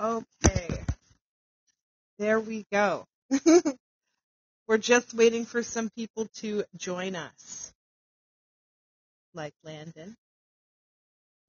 [0.00, 0.84] Okay.
[2.18, 3.06] There we go.
[4.68, 7.72] We're just waiting for some people to join us.
[9.34, 10.16] Like Landen.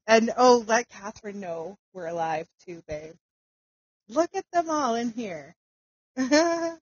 [0.08, 3.14] And oh, let Catherine know we're alive too, babe.
[4.10, 5.56] Look at them all in here.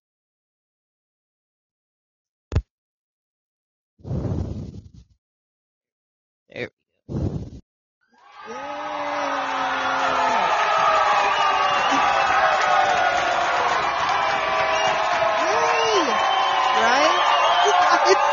[6.51, 6.69] There
[7.09, 7.58] we go.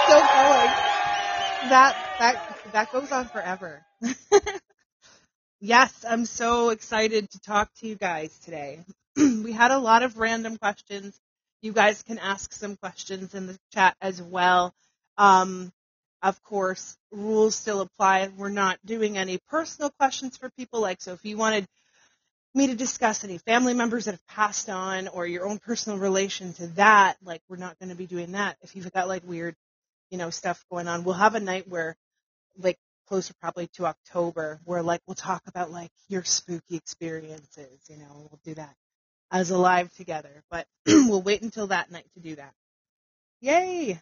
[0.09, 0.71] Going.
[1.69, 3.85] That that that goes on forever.
[5.61, 8.85] yes, I'm so excited to talk to you guys today.
[9.17, 11.19] we had a lot of random questions.
[11.61, 14.73] You guys can ask some questions in the chat as well.
[15.19, 15.73] Um,
[16.23, 18.29] of course, rules still apply.
[18.37, 20.81] We're not doing any personal questions for people.
[20.81, 21.67] Like, so if you wanted
[22.55, 26.53] me to discuss any family members that have passed on or your own personal relation
[26.55, 28.57] to that, like, we're not going to be doing that.
[28.63, 29.57] If you've got like weird,
[30.11, 31.97] you know, stuff going on, we'll have a night where,
[32.59, 37.79] like, closer probably to October, where like we'll talk about like your spooky experiences.
[37.89, 38.75] You know, we'll do that
[39.31, 40.43] as a live together.
[40.51, 42.53] But we'll wait until that night to do that.
[43.41, 44.01] Yay!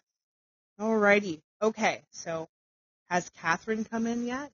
[0.81, 1.41] Alrighty.
[1.63, 2.49] Okay, so
[3.09, 4.51] has Catherine come in yet?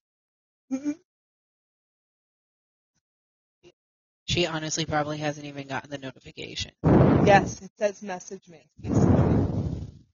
[4.27, 6.71] She honestly probably hasn't even gotten the notification.
[6.85, 9.10] yes, it says message me.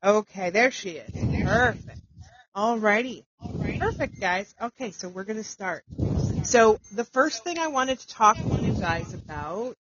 [0.04, 1.44] Okay, there she is.
[1.44, 1.98] Perfect.
[2.56, 3.24] Alrighty.
[3.78, 4.54] Perfect, guys.
[4.60, 5.84] Okay, so we're going to start.
[6.44, 9.76] So the first thing I wanted to talk to you guys about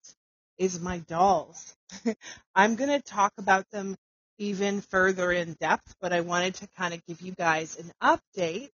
[0.57, 1.75] is my dolls.
[2.55, 3.95] I'm going to talk about them
[4.37, 8.69] even further in depth, but I wanted to kind of give you guys an update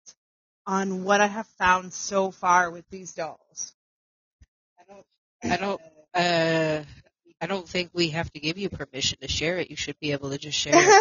[0.65, 3.73] on what I have found so far with these dolls.
[5.43, 5.81] I don't,
[6.13, 6.83] uh,
[7.41, 9.69] I don't think we have to give you permission to share it.
[9.69, 10.95] You should be able to just share it.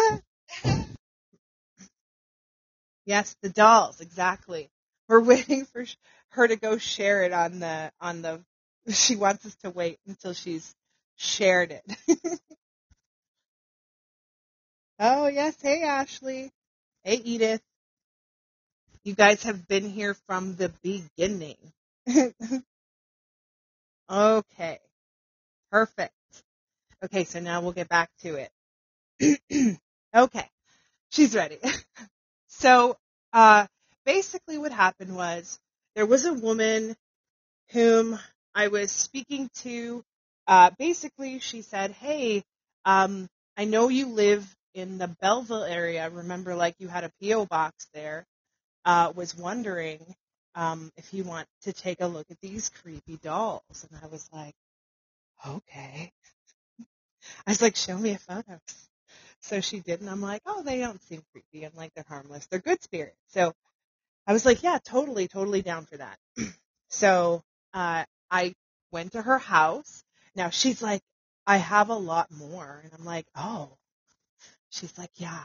[3.05, 4.69] yes, the dolls, exactly.
[5.07, 5.85] We're waiting for
[6.29, 8.41] her to go share it on the on the.
[8.93, 10.75] She wants us to wait until she's
[11.15, 11.83] shared it.
[14.99, 16.51] oh yes, hey Ashley,
[17.03, 17.61] hey Edith.
[19.03, 21.57] You guys have been here from the beginning.
[24.09, 24.79] okay,
[25.71, 26.13] perfect.
[27.05, 28.47] Okay, so now we'll get back to
[29.21, 29.77] it.
[30.15, 30.49] okay,
[31.11, 31.59] she's ready.
[32.47, 32.97] so,
[33.31, 33.67] uh,
[34.07, 35.59] basically what happened was
[35.95, 36.95] there was a woman
[37.73, 38.17] whom
[38.55, 40.03] I was speaking to.
[40.47, 42.43] Uh, basically, she said, "Hey,
[42.85, 44.43] um, I know you live
[44.73, 46.09] in the Belleville area.
[46.09, 48.25] Remember, like you had a PO box there.
[48.83, 50.15] Uh, was wondering
[50.55, 54.27] um, if you want to take a look at these creepy dolls." And I was
[54.33, 54.55] like,
[55.47, 56.11] "Okay."
[57.47, 58.59] I was like, "Show me a photo."
[59.41, 61.65] So she did, and I'm like, "Oh, they don't seem creepy.
[61.65, 62.47] I'm like, they're harmless.
[62.47, 63.53] They're good spirits." So
[64.27, 66.17] I was like, "Yeah, totally, totally down for that."
[66.89, 67.43] so
[67.73, 68.55] uh, I
[68.91, 70.03] went to her house.
[70.35, 71.01] Now she's like,
[71.47, 73.77] I have a lot more, and I'm like, oh.
[74.69, 75.43] She's like, yeah.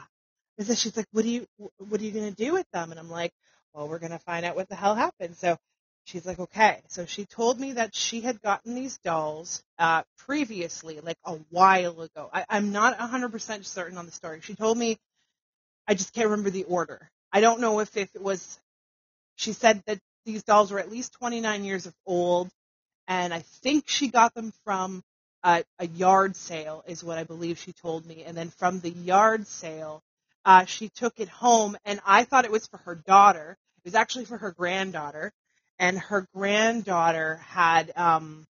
[0.57, 1.47] And so she's like, what do you,
[1.77, 2.91] what are you gonna do with them?
[2.91, 3.31] And I'm like,
[3.73, 5.37] well, we're gonna find out what the hell happened.
[5.37, 5.57] So
[6.11, 6.81] she's like, okay.
[6.87, 12.01] So she told me that she had gotten these dolls uh, previously, like a while
[12.01, 12.29] ago.
[12.33, 14.41] I, I'm not 100% certain on the story.
[14.41, 14.97] She told me,
[15.87, 17.09] I just can't remember the order.
[17.31, 18.59] I don't know if, if it was.
[19.35, 22.49] She said that these dolls were at least 29 years of old
[23.07, 25.03] and I think she got them from
[25.43, 28.23] uh, a yard sale, is what I believe she told me.
[28.23, 30.01] And then from the yard sale,
[30.45, 33.57] uh, she took it home, and I thought it was for her daughter.
[33.79, 35.33] It was actually for her granddaughter,
[35.81, 38.45] and her granddaughter had um,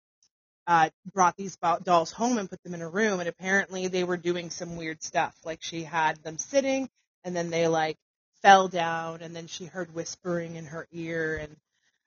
[0.66, 4.16] uh, brought these dolls home and put them in a room, and apparently they were
[4.16, 5.36] doing some weird stuff.
[5.44, 6.88] Like she had them sitting,
[7.24, 7.98] and then they like
[8.40, 11.54] fell down, and then she heard whispering in her ear, and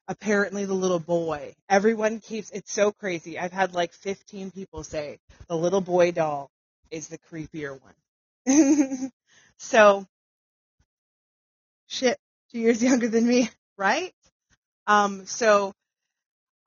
[0.08, 1.54] apparently the little boy.
[1.70, 3.38] Everyone keeps it's so crazy.
[3.38, 6.50] I've had like 15 people say the little boy doll
[6.90, 9.12] is the creepier one.
[9.60, 10.08] so
[11.86, 12.18] shit,
[12.52, 14.16] two years younger than me, right?
[14.88, 15.74] Um, so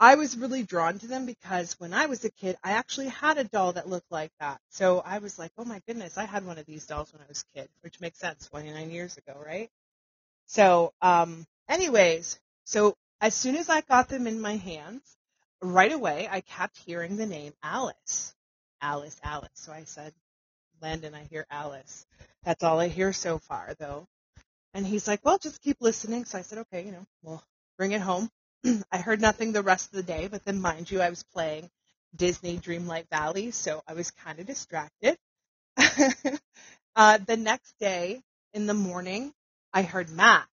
[0.00, 3.38] I was really drawn to them because when I was a kid, I actually had
[3.38, 4.60] a doll that looked like that.
[4.70, 7.28] So I was like, oh my goodness, I had one of these dolls when I
[7.28, 9.70] was a kid, which makes sense, 29 years ago, right?
[10.46, 15.02] So, um, anyways, so as soon as I got them in my hands,
[15.62, 18.34] right away I kept hearing the name Alice.
[18.82, 19.50] Alice, Alice.
[19.54, 20.12] So I said,
[20.82, 22.06] Landen, I hear Alice.
[22.44, 24.06] That's all I hear so far, though.
[24.74, 26.24] And he's like, well, just keep listening.
[26.26, 27.42] So I said, okay, you know, we'll
[27.76, 28.30] bring it home.
[28.92, 31.70] I heard nothing the rest of the day, but then mind you, I was playing
[32.14, 35.16] Disney Dreamlight Valley, so I was kind of distracted.
[36.96, 38.22] uh, the next day
[38.52, 39.32] in the morning,
[39.72, 40.48] I heard Mac,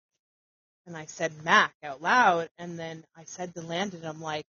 [0.87, 4.45] and I said Mac out loud, and then I said to Landen, I'm like,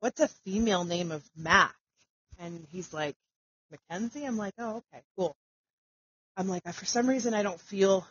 [0.00, 1.74] "What's a female name of Mac?"
[2.38, 3.16] And he's like,
[3.70, 5.36] "Mackenzie." I'm like, "Oh, okay, cool."
[6.36, 8.06] I'm like, for some reason I don't feel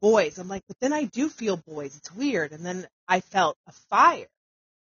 [0.00, 0.38] boys.
[0.38, 1.96] I'm like, but then I do feel boys.
[1.96, 2.52] It's weird.
[2.52, 4.28] And then I felt a fire.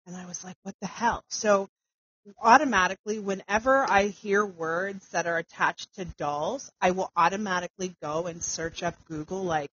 [0.05, 1.23] And I was like, what the hell?
[1.29, 1.69] So
[2.41, 8.44] automatically, whenever I hear words that are attached to dolls, I will automatically go and
[8.44, 9.69] search up Google, like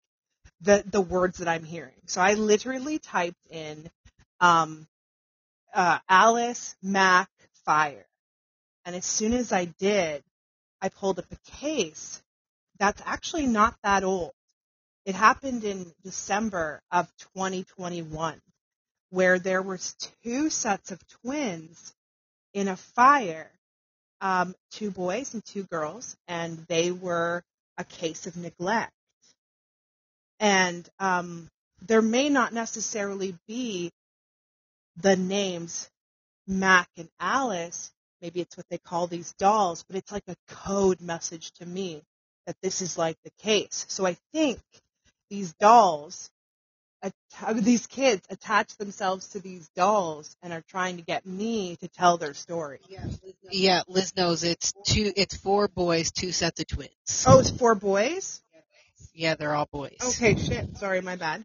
[0.60, 1.94] the, the words that I'm hearing.
[2.06, 3.90] So I literally typed in,
[4.40, 4.86] um,
[5.74, 7.28] uh, Alice Mac
[7.64, 8.06] fire.
[8.84, 10.22] And as soon as I did,
[10.80, 12.22] I pulled up a case
[12.78, 14.32] that's actually not that old.
[15.06, 18.40] It happened in December of 2021
[19.10, 21.92] where there was two sets of twins
[22.54, 23.50] in a fire,
[24.20, 27.42] um, two boys and two girls, and they were
[27.76, 28.92] a case of neglect.
[30.38, 31.48] And um,
[31.86, 33.90] there may not necessarily be
[34.96, 35.90] the names
[36.46, 37.90] Mac and Alice.
[38.22, 42.02] Maybe it's what they call these dolls, but it's like a code message to me
[42.46, 43.86] that this is like the case.
[43.88, 44.60] So I think
[45.30, 46.30] these dolls,
[47.54, 52.18] these kids attach themselves to these dolls and are trying to get me to tell
[52.18, 52.80] their story.
[53.50, 55.12] Yeah, Liz knows it's two.
[55.16, 57.24] It's four boys, two sets of twins.
[57.26, 58.42] Oh, it's four boys?
[59.14, 59.96] Yeah, they're all boys.
[60.02, 60.76] Okay, shit.
[60.76, 61.44] Sorry, my bad.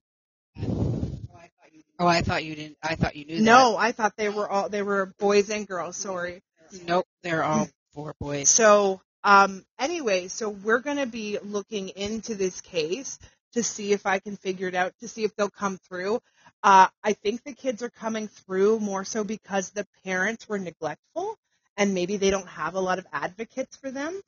[1.98, 2.78] Oh, I thought you didn't.
[2.84, 3.44] I thought you knew that.
[3.44, 5.96] No, I thought they were all they were boys and girls.
[5.96, 6.42] Sorry.
[6.86, 8.50] Nope, they're all four boys.
[8.50, 13.18] So, um, anyway, so we're going to be looking into this case
[13.56, 16.22] to see if I can figure it out, to see if they'll come through.
[16.62, 21.38] Uh, I think the kids are coming through more so because the parents were neglectful
[21.78, 24.22] and maybe they don't have a lot of advocates for them.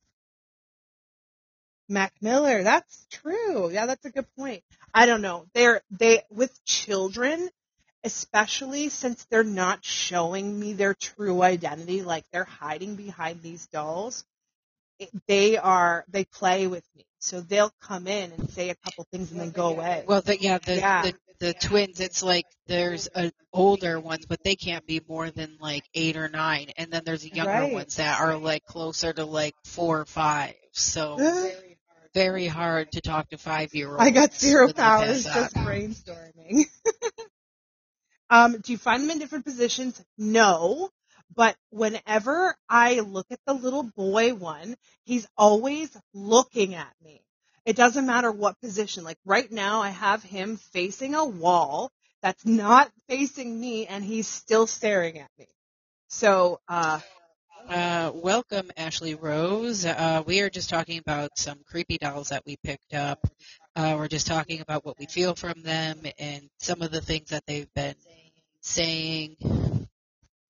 [1.90, 3.70] Mac Miller, that's true.
[3.72, 4.64] Yeah, that's a good point.
[4.94, 5.46] I don't know.
[5.54, 7.50] They're they with children,
[8.04, 14.26] especially since they're not showing me their true identity, like they're hiding behind these dolls.
[15.28, 19.32] They are they play with me, so they'll come in and say a couple things
[19.32, 20.06] and then go away.
[20.08, 21.02] Well, the, yeah, the, Yeah.
[21.04, 22.00] the the twins.
[22.00, 26.30] It's like there's a older ones, but they can't be more than like eight or
[26.30, 27.74] nine, and then there's the younger Right.
[27.74, 30.56] ones that are like closer to like four or five.
[30.72, 31.18] So
[32.14, 34.02] very hard to talk to five year olds.
[34.02, 36.66] I got zero powers just brainstorming.
[38.30, 40.04] um, do you find them in different positions?
[40.18, 40.90] No.
[41.36, 44.76] But whenever I look at the little boy one,
[45.06, 47.22] he's always looking at me.
[47.66, 49.04] It doesn't matter what position.
[49.04, 51.92] Like right now, I have him facing a wall
[52.22, 55.48] that's not facing me and he's still staring at me.
[56.08, 57.00] So, uh,
[57.70, 59.86] Uh, welcome, Ashley Rose.
[59.86, 63.20] Uh, we are just talking about some creepy dolls that we picked up.
[63.76, 67.30] Uh, we're just talking about what we feel from them and some of the things
[67.30, 67.96] that they've been
[68.62, 69.36] saying,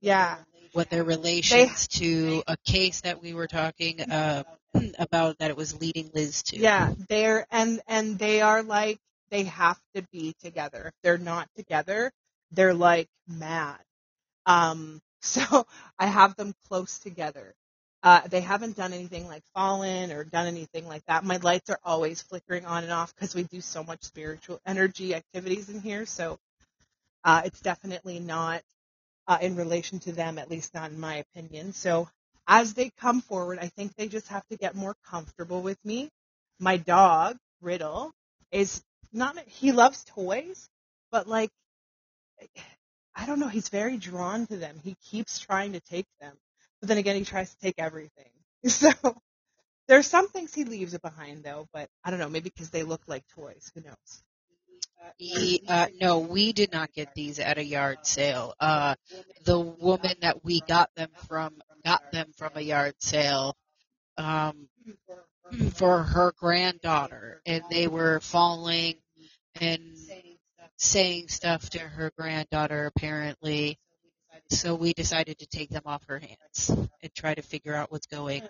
[0.02, 0.38] yeah.
[0.78, 4.44] What their relations to a case that we were talking uh,
[5.00, 6.58] about that it was leading Liz to.
[6.58, 9.00] Yeah, they're and and they are like
[9.32, 10.84] they have to be together.
[10.86, 12.12] If they're not together,
[12.52, 13.80] they're like mad.
[14.46, 15.66] Um, so
[15.98, 17.56] I have them close together.
[18.04, 21.26] Uh, they haven't done anything like fallen or done anything like that.
[21.26, 25.16] My lights are always flickering on and off because we do so much spiritual energy
[25.16, 26.06] activities in here.
[26.06, 26.38] So
[27.24, 28.62] uh, it's definitely not
[29.28, 31.74] uh, in relation to them, at least not in my opinion.
[31.74, 32.10] So
[32.48, 36.10] as they come forward, I think they just have to get more comfortable with me.
[36.60, 38.12] My dog, Riddle,
[38.52, 38.82] is
[39.14, 40.70] not, he loves toys,
[41.12, 41.50] but like,
[43.16, 44.80] I don't know, he's very drawn to them.
[44.84, 46.36] He keeps trying to take them,
[46.80, 48.32] but then again, he tries to take everything.
[48.70, 48.92] So
[49.88, 53.02] there's some things he leaves behind though, but I don't know, maybe because they look
[53.08, 53.72] like toys.
[53.76, 54.24] Who knows?
[55.20, 58.54] E- uh, no, we did not get these at a yard sale.
[58.60, 58.96] Uh,
[59.46, 63.56] the woman that we got them from got them from a yard sale
[64.18, 64.68] um,
[65.74, 68.96] for her granddaughter, and they were falling
[69.60, 69.82] and
[70.78, 73.80] saying stuff to her granddaughter apparently.
[74.50, 76.70] So we decided to take them off her hands
[77.02, 78.44] and try to figure out what's going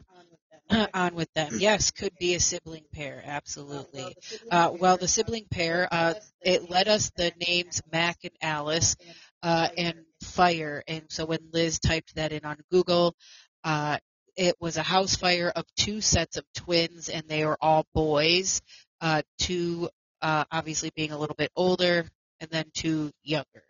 [0.93, 1.53] on with them.
[1.57, 4.15] Yes, could be a sibling pair, absolutely.
[4.51, 8.95] Uh, well, the sibling pair, uh, it led us the names Mac and Alice,
[9.43, 10.83] uh, and Fire.
[10.87, 13.15] And so when Liz typed that in on Google,
[13.63, 13.97] uh,
[14.35, 18.61] it was a house fire of two sets of twins, and they were all boys.
[19.01, 19.89] Uh, two,
[20.21, 22.05] uh, obviously being a little bit older,
[22.39, 23.63] and then two younger.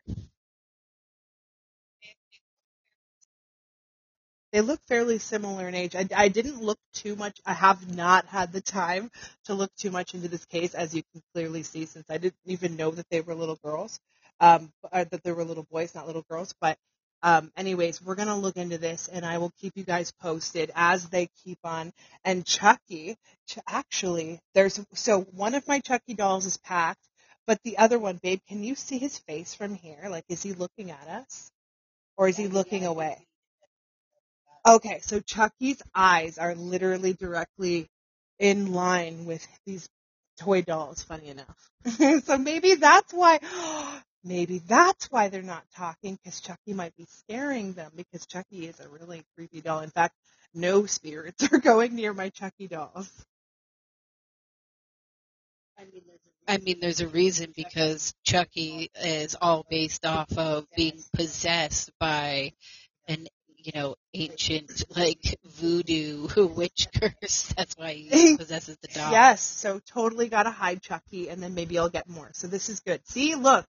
[4.54, 5.96] They look fairly similar in age.
[5.96, 7.40] I, I didn't look too much.
[7.46, 9.12] I have not had the time
[9.46, 12.36] to look too much into this case, as you can clearly see, since I didn't
[12.46, 14.00] even know that they were little girls,
[14.40, 16.56] um, or that they were little boys, not little girls.
[16.62, 16.78] But
[17.24, 21.10] um, anyways, we're gonna look into this, and I will keep you guys posted as
[21.10, 21.94] they keep on.
[22.26, 27.06] And Chucky, Ch- actually, there's so one of my Chucky dolls is packed,
[27.48, 30.08] but the other one, babe, can you see his face from here?
[30.10, 31.52] Like, is he looking at us,
[32.18, 33.27] or is he looking away?
[34.68, 37.88] Okay, so Chucky's eyes are literally directly
[38.38, 39.88] in line with these
[40.42, 41.70] toy dolls, funny enough.
[42.26, 43.40] so maybe that's why,
[44.26, 48.78] maybe that's why they're not talking, because Chucky might be scaring them, because Chucky is
[48.82, 49.80] a really creepy doll.
[49.80, 50.16] In fact,
[50.54, 53.10] no spirits are going near my Chucky dolls.
[56.46, 62.52] I mean, there's a reason because Chucky is all based off of being possessed by
[63.08, 63.28] an,
[63.68, 67.54] you know, ancient like voodoo witch curse.
[67.58, 69.12] That's why he possesses the dog.
[69.12, 72.30] Yes, so totally gotta hide Chucky, and then maybe I'll get more.
[72.32, 73.06] So this is good.
[73.06, 73.66] See, look,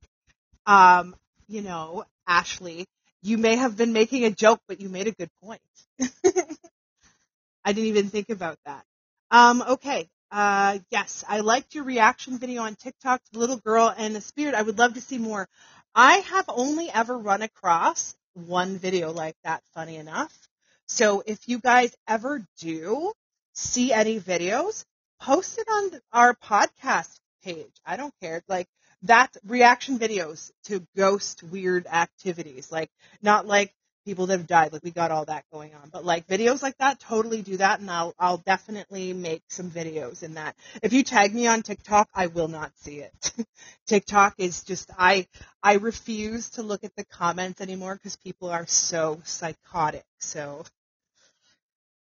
[0.67, 1.17] um,
[1.49, 2.87] you know, Ashley,
[3.23, 5.61] you may have been making a joke, but you made a good point.
[7.65, 8.85] I didn't even think about that.
[9.33, 10.09] Um, okay.
[10.31, 14.21] Uh, yes, I liked your reaction video on TikTok to the little girl and the
[14.21, 14.55] spirit.
[14.55, 15.49] I would love to see more.
[15.95, 18.15] I have only ever run across
[18.47, 20.49] one video like that, funny enough.
[20.87, 23.13] So if you guys ever do
[23.55, 24.85] see any videos,
[25.21, 27.73] post it on our podcast page.
[27.85, 28.43] I don't care.
[28.49, 28.69] Like
[29.03, 32.73] that's reaction videos to ghost weird activities.
[32.73, 32.91] Like
[33.23, 33.75] not like
[34.05, 34.73] people that have died.
[34.73, 37.81] Like we got all that going on, but like videos like that, totally do that,
[37.81, 40.57] and I'll I'll definitely make some videos in that.
[40.83, 43.33] If you tag me on TikTok, I will not see it.
[43.87, 45.27] TikTok is just I
[45.63, 50.05] I refuse to look at the comments anymore because people are so psychotic.
[50.19, 50.65] So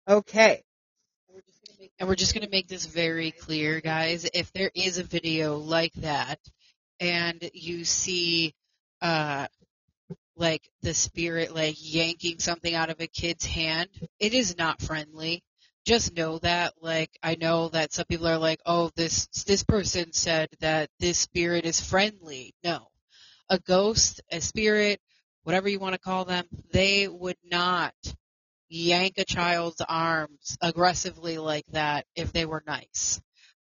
[0.07, 0.63] okay.
[1.99, 4.27] And we're just going to make this very clear, guys.
[4.33, 6.39] If there is a video like that
[6.99, 8.53] and you see,
[9.01, 9.47] uh,
[10.35, 15.43] like the spirit like yanking something out of a kid's hand, it is not friendly.
[15.85, 20.13] Just know that, like, I know that some people are like, oh, this, this person
[20.13, 22.55] said that this spirit is friendly.
[22.63, 22.87] No.
[23.49, 25.01] A ghost, a spirit,
[25.43, 27.93] whatever you want to call them, they would not
[28.69, 33.21] yank a child's arms aggressively like that if they were nice.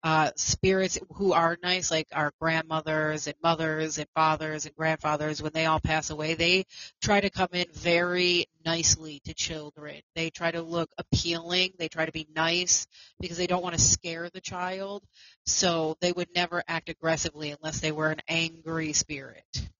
[0.05, 5.53] Uh, spirits who are nice, like our grandmothers and mothers and fathers and grandfathers, when
[5.55, 6.67] they all pass away, they
[7.01, 10.03] try to come in very nicely to children.
[10.15, 11.73] They try to look appealing.
[11.79, 12.87] They try to be nice
[13.19, 15.03] because they don't want to scare the child.
[15.47, 19.71] So they would never act aggressively unless they were an angry spirit.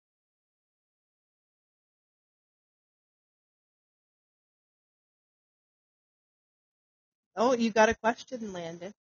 [7.37, 8.95] Oh, you got a question, Landen.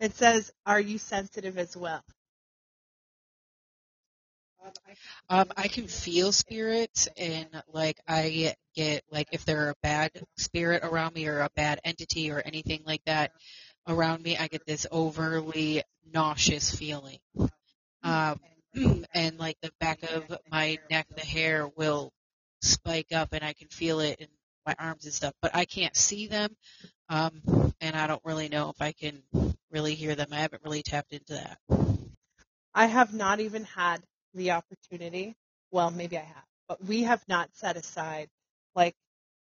[0.00, 2.04] It says, "Are you sensitive as well?"
[5.28, 10.82] Um, I can feel spirits and like I get like if they're a bad spirit
[10.84, 13.32] around me or a bad entity or anything like that
[13.86, 17.18] around me, I get this overly nauseous feeling.
[18.02, 18.40] Um,
[19.14, 22.12] and like the back of my neck, the hair will
[22.62, 24.28] spike up and I can feel it in
[24.66, 26.56] my arms and stuff, but I can't see them.
[27.08, 29.22] Um, and I don't really know if I can
[29.70, 30.28] really hear them.
[30.32, 31.58] I haven't really tapped into that.
[32.74, 34.02] I have not even had
[34.34, 35.34] the opportunity.
[35.70, 38.28] Well, maybe I have, but we have not set aside
[38.74, 38.94] like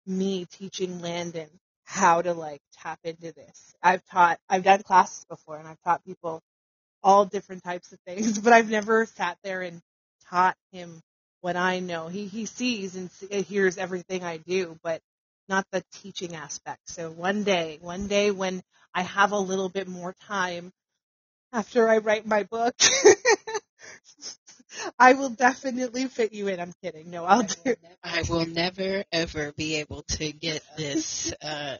[0.06, 1.48] me teaching Landen
[1.84, 3.74] how to like tap into this.
[3.82, 6.40] I've taught, I've done classes before and I've taught people
[7.02, 9.80] all different types of things, but I've never sat there and
[10.30, 11.00] taught him
[11.40, 12.08] what I know.
[12.08, 13.10] He, he sees and
[13.44, 15.00] hears everything I do, but
[15.52, 16.80] not the teaching aspect.
[16.86, 18.62] So one day, one day when
[18.94, 20.72] I have a little bit more time
[21.52, 22.74] after I write my book,
[24.98, 26.58] I will definitely fit you in.
[26.58, 27.10] I'm kidding.
[27.10, 27.76] No, I'll do.
[28.02, 31.76] I will never ever be able to get this uh,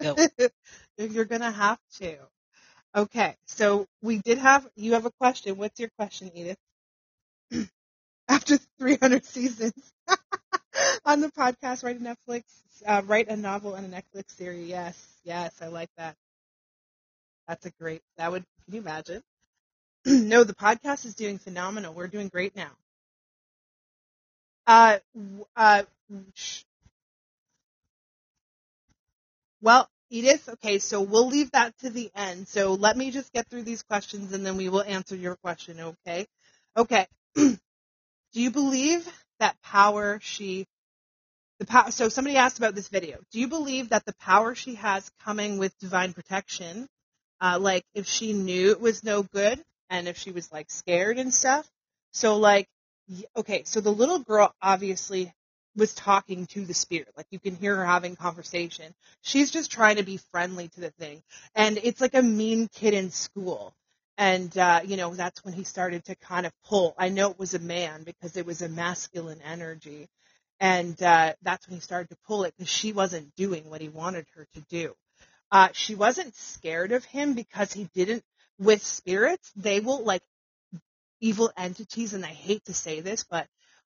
[0.00, 0.16] go.
[0.96, 2.16] You're gonna have to.
[2.96, 5.58] Okay, so we did have you have a question.
[5.58, 6.56] What's your question, Edith?
[8.28, 9.92] After 300 seasons
[11.04, 12.44] on the podcast, write a Netflix,
[12.86, 14.68] uh, write a novel and a Netflix series.
[14.68, 16.16] Yes, yes, I like that.
[17.48, 18.02] That's a great.
[18.16, 18.44] That would.
[18.64, 19.22] Can you imagine?
[20.06, 21.94] no, the podcast is doing phenomenal.
[21.94, 22.70] We're doing great now.
[24.66, 24.98] Uh,
[25.56, 25.82] uh,
[29.60, 32.48] well, Edith, okay, so we'll leave that to the end.
[32.48, 35.80] So let me just get through these questions and then we will answer your question,
[35.80, 36.26] okay?
[36.76, 37.06] Okay.
[37.36, 37.58] Do
[38.34, 39.08] you believe
[39.42, 40.66] that power she
[41.58, 43.18] the power so somebody asked about this video.
[43.32, 46.86] Do you believe that the power she has coming with divine protection,
[47.40, 51.18] uh, like if she knew it was no good and if she was like scared
[51.18, 51.68] and stuff?
[52.12, 52.68] So like
[53.36, 55.32] okay, so the little girl obviously
[55.74, 57.08] was talking to the spirit.
[57.16, 58.94] Like you can hear her having conversation.
[59.22, 61.20] She's just trying to be friendly to the thing.
[61.56, 63.74] And it's like a mean kid in school.
[64.18, 66.94] And, uh, you know, that's when he started to kind of pull.
[66.98, 70.08] I know it was a man because it was a masculine energy.
[70.60, 73.88] And, uh, that's when he started to pull it because she wasn't doing what he
[73.88, 74.94] wanted her to do.
[75.50, 78.22] Uh, she wasn't scared of him because he didn't,
[78.58, 80.22] with spirits, they will like
[81.20, 83.46] evil entities, and I hate to say this, but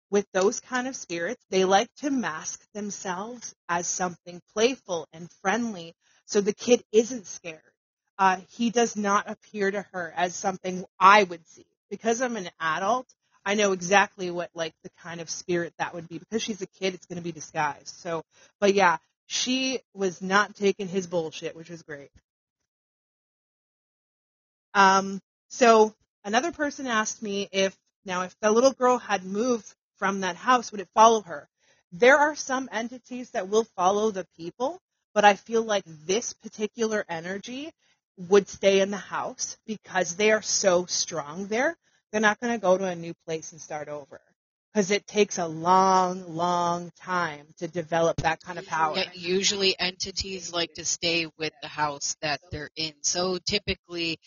[0.10, 5.94] with those kind of spirits, they like to mask themselves as something playful and friendly
[6.26, 7.62] so the kid isn't scared.
[8.18, 11.66] Uh, he does not appear to her as something I would see.
[11.90, 13.08] Because I'm an adult,
[13.46, 16.18] I know exactly what like the kind of spirit that would be.
[16.18, 17.88] Because she's a kid, it's going to be disguised.
[17.88, 18.24] So,
[18.60, 22.10] but yeah, she was not taking his bullshit, which was great.
[24.74, 25.94] Um, so
[26.24, 29.66] another person asked me if now if the little girl had moved
[29.98, 31.48] from that house, would it follow her?
[31.92, 34.82] There are some entities that will follow the people,
[35.14, 37.72] but I feel like this particular energy
[38.18, 41.76] would stay in the house because they are so strong there.
[42.12, 44.22] They're not going to go to a new place and start over
[44.76, 48.98] because it takes a long, long time to develop that kind of power.
[48.98, 52.94] Yeah, usually entities like to stay with the house that they're in.
[53.02, 54.20] So typically,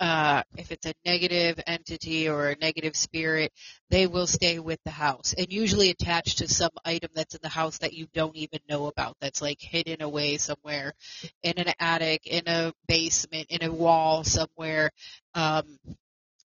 [0.00, 3.52] uh, if it's a negative entity or a negative spirit,
[3.90, 7.48] they will stay with the house and usually attached to some item that's in the
[7.48, 9.16] house that you don't even know about.
[9.20, 10.94] That's like hidden away somewhere
[11.42, 14.90] in an attic, in a basement, in a wall somewhere.
[15.34, 15.78] Um,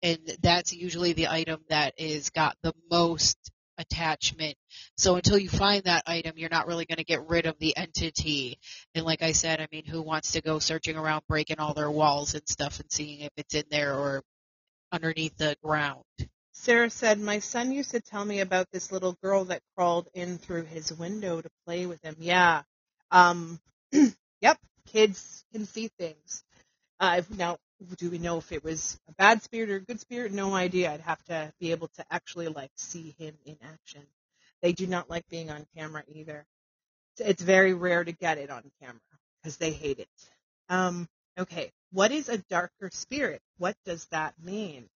[0.01, 3.37] and that's usually the item that is got the most
[3.83, 4.55] attachment.
[4.97, 7.75] So until you find that item, you're not really going to get rid of the
[7.77, 8.57] entity.
[8.95, 11.91] And like I said, I mean, who wants to go searching around, breaking all their
[11.91, 14.23] walls and stuff and seeing if it's in there or
[14.91, 16.03] underneath the ground?
[16.53, 20.37] Sarah said, My son used to tell me about this little girl that crawled in
[20.37, 22.15] through his window to play with him.
[22.19, 22.61] Yeah.
[23.11, 23.59] Um,
[24.41, 24.57] yep.
[24.87, 26.43] Kids can see things.
[26.99, 27.57] Uh, now,
[27.97, 30.31] do we know if it was a bad spirit or a good spirit?
[30.31, 30.91] No idea.
[30.91, 34.01] I'd have to be able to actually like see him in action.
[34.61, 36.45] They do not like being on camera either.
[37.19, 38.99] It's, very rare to get it on camera
[39.41, 40.07] because they hate it.
[40.69, 41.71] Um, okay.
[41.91, 43.41] What is a darker spirit?
[43.57, 44.89] What does that mean?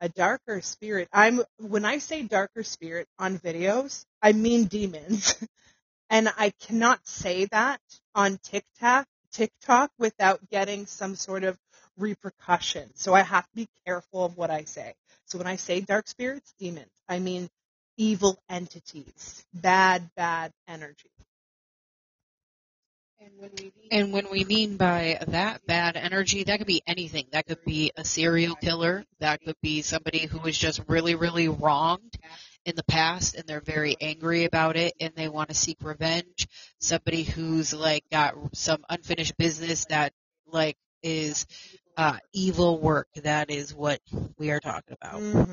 [0.00, 1.08] A darker spirit.
[1.12, 5.36] I'm, when I say darker spirit on videos, I mean demons.
[6.10, 7.80] and I cannot say that
[8.14, 11.58] on TikTok, TikTok without getting some sort of
[12.02, 12.90] repercussion.
[12.94, 14.94] So I have to be careful of what I say.
[15.26, 17.48] So when I say dark spirits, demons, I mean
[17.96, 21.08] evil entities, bad, bad energy.
[23.90, 27.26] And when we mean by that bad energy, that could be anything.
[27.32, 29.04] That could be a serial killer.
[29.20, 32.18] That could be somebody who was just really, really wronged
[32.64, 36.48] in the past and they're very angry about it and they want to seek revenge.
[36.80, 40.12] Somebody who's like got some unfinished business that
[40.46, 41.46] like is
[41.96, 43.08] uh, evil work.
[43.22, 44.00] That is what
[44.38, 45.20] we are talking about.
[45.20, 45.52] Mm-hmm.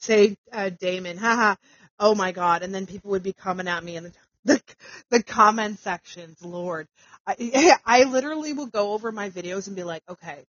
[0.00, 1.56] Say uh, demon, haha,
[1.98, 4.12] oh my god, and then people would be coming at me in the
[4.44, 4.62] the,
[5.10, 6.42] the comment sections.
[6.44, 6.86] Lord,
[7.26, 10.44] I I literally will go over my videos and be like, okay,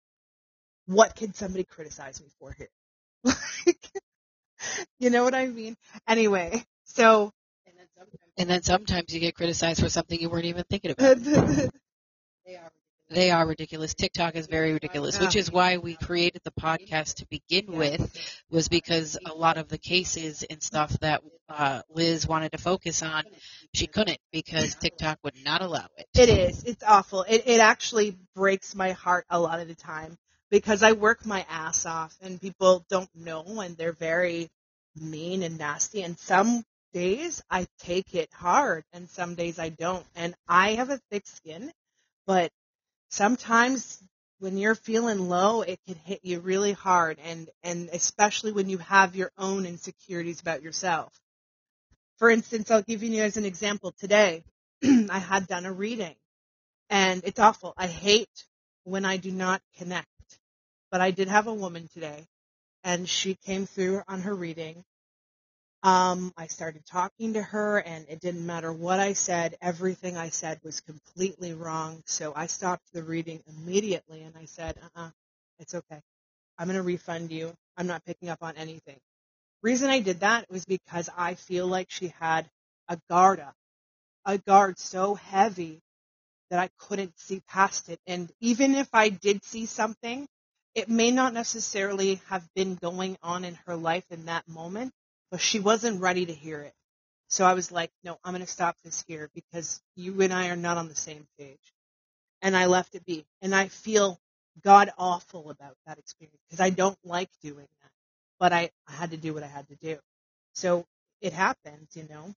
[0.88, 2.69] what can somebody criticize me for here?
[3.23, 3.89] like,
[4.99, 5.78] you know what I mean?
[6.08, 7.32] Anyway, so
[8.38, 11.18] And then sometimes you get criticized for something you weren't even thinking about.
[13.10, 13.94] They are ridiculous.
[13.94, 18.18] TikTok is very ridiculous, which is why we created the podcast to begin with,
[18.50, 23.04] was because a lot of the cases and stuff that uh, Liz wanted to focus
[23.04, 23.24] on,
[23.76, 26.08] she couldn't because TikTok would not allow it.
[26.18, 26.63] It is.
[26.63, 27.22] It's awful.
[27.22, 30.18] It it actually breaks my heart a lot of the time
[30.50, 34.50] because I work my ass off and people don't know and they're very
[34.96, 36.63] mean and nasty and some
[36.96, 41.28] days I take it hard and some days I don't and I have a thick
[41.28, 41.70] skin
[42.26, 42.52] but
[43.10, 44.02] sometimes
[44.40, 48.78] when you're feeling low it can hit you really hard and and especially when you
[48.78, 51.12] have your own insecurities about yourself.
[52.18, 54.46] For instance, I'll give you as an example today.
[54.84, 56.16] I had done a reading
[56.90, 57.74] and it's awful.
[57.76, 58.46] I hate
[58.86, 60.08] when I do not connect.
[60.92, 62.26] But I did have a woman today
[62.86, 64.86] and she came through on her reading.
[65.86, 69.56] Um, I started talking to her and it didn't matter what I said.
[69.62, 72.02] Everything I said was completely wrong.
[72.08, 75.12] So I stopped the reading immediately and I said, uh-uh,
[75.60, 76.02] it's okay.
[76.58, 77.54] I'm going to refund you.
[77.78, 78.98] I'm not picking up on anything.
[79.63, 82.50] Reason I did that was because I feel like she had
[82.89, 83.56] a guard up,
[84.26, 85.82] a guard so heavy
[86.52, 88.00] that I couldn't see past it.
[88.08, 90.28] And even if I did see something,
[90.76, 94.93] it may not necessarily have been going on in her life in that moment,
[95.32, 96.74] but she wasn't ready to hear it.
[97.30, 100.50] So I was like, no, I'm going to stop this here because you and I
[100.50, 101.74] are not on the same page.
[102.42, 103.26] And I left it be.
[103.42, 104.20] And I feel
[104.64, 107.92] God awful about that experience because I don't like doing that,
[108.40, 109.98] but I, I had to do what I had to do.
[110.54, 110.86] So
[111.22, 112.34] it happens, you know.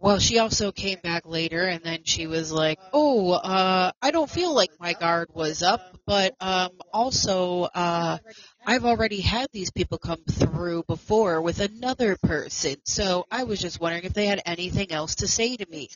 [0.00, 4.30] Well, she also came back later and then she was like, "Oh, uh I don't
[4.30, 8.18] feel like my guard was up, but um also uh
[8.66, 12.76] I've already had these people come through before with another person.
[12.84, 15.88] So I was just wondering if they had anything else to say to me,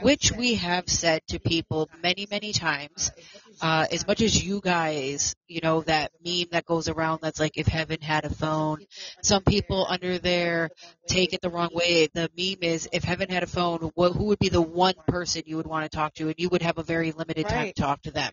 [0.00, 3.12] which we have said to people many, many times.
[3.60, 7.56] Uh, as much as you guys, you know, that meme that goes around that's like,
[7.56, 8.84] if heaven had a phone,
[9.22, 10.70] some people under there
[11.06, 12.08] take it the wrong way.
[12.12, 15.56] The meme is, if heaven had a phone, who would be the one person you
[15.56, 16.26] would want to talk to?
[16.26, 17.76] And you would have a very limited time Right.
[17.76, 18.32] to talk to them.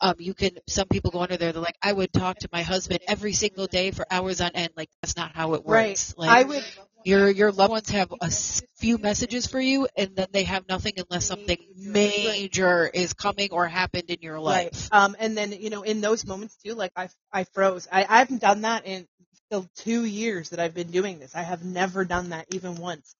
[0.00, 2.62] Um, you can, some people go under there, they're like, I would talk to my
[2.62, 4.70] husband every single day for hours on end.
[4.76, 5.90] Like, that's not how it Right.
[5.90, 6.14] works.
[6.18, 6.64] I Like, would,
[7.04, 8.30] your, your loved ones have a
[8.76, 13.68] few messages for you and then they have nothing unless something major is coming or
[13.68, 14.72] happened in your right.
[14.72, 14.88] life.
[14.92, 17.86] Um, and then, you know, in those moments too, like I, I froze.
[17.90, 19.06] I, I haven't done that in
[19.50, 21.34] the two years that I've been doing this.
[21.34, 23.14] I have never done that even once.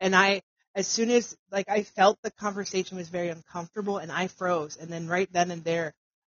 [0.00, 0.42] And I,
[0.74, 4.76] as soon as, like, I felt the conversation was very uncomfortable and I froze.
[4.76, 5.92] And then right then and there,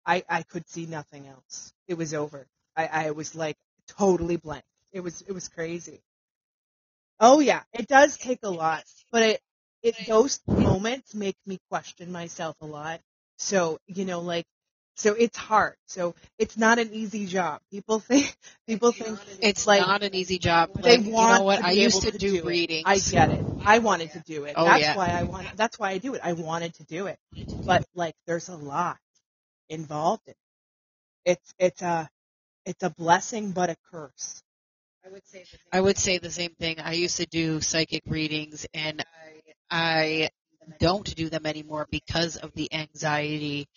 [0.06, 1.72] I, I could see nothing else.
[1.86, 2.46] It was over.
[2.76, 3.56] I, I was like
[3.88, 4.64] totally blank.
[4.92, 6.00] It was, it was crazy.
[7.20, 9.40] Oh yeah, it does take a lot, but it,
[9.82, 13.00] it, those moments make me question myself a lot.
[13.38, 14.44] So, you know, like,
[14.96, 15.74] so it's hard.
[15.86, 17.60] So it's not an easy job.
[17.70, 18.34] People think,
[18.66, 20.70] people think It's like, not an easy job.
[20.82, 21.60] they Like, you want know what?
[21.60, 22.46] to I used able to do, it.
[22.46, 22.84] readings.
[22.86, 23.44] I get it.
[23.64, 24.54] I wanted to do it.
[24.56, 24.96] Oh, that's yeah.
[24.96, 25.56] why I want.
[25.56, 26.20] That's why I do it.
[26.24, 27.18] I wanted to do it,
[27.66, 28.98] but like, there's a lot
[29.68, 30.36] involved in it.
[31.24, 32.08] It's it's a
[32.66, 34.42] it's a blessing, but a curse.
[35.72, 36.80] I would say the same thing.
[36.80, 39.04] I used to do psychic readings and
[39.70, 40.30] I
[40.78, 43.68] don't do them anymore because of the anxiety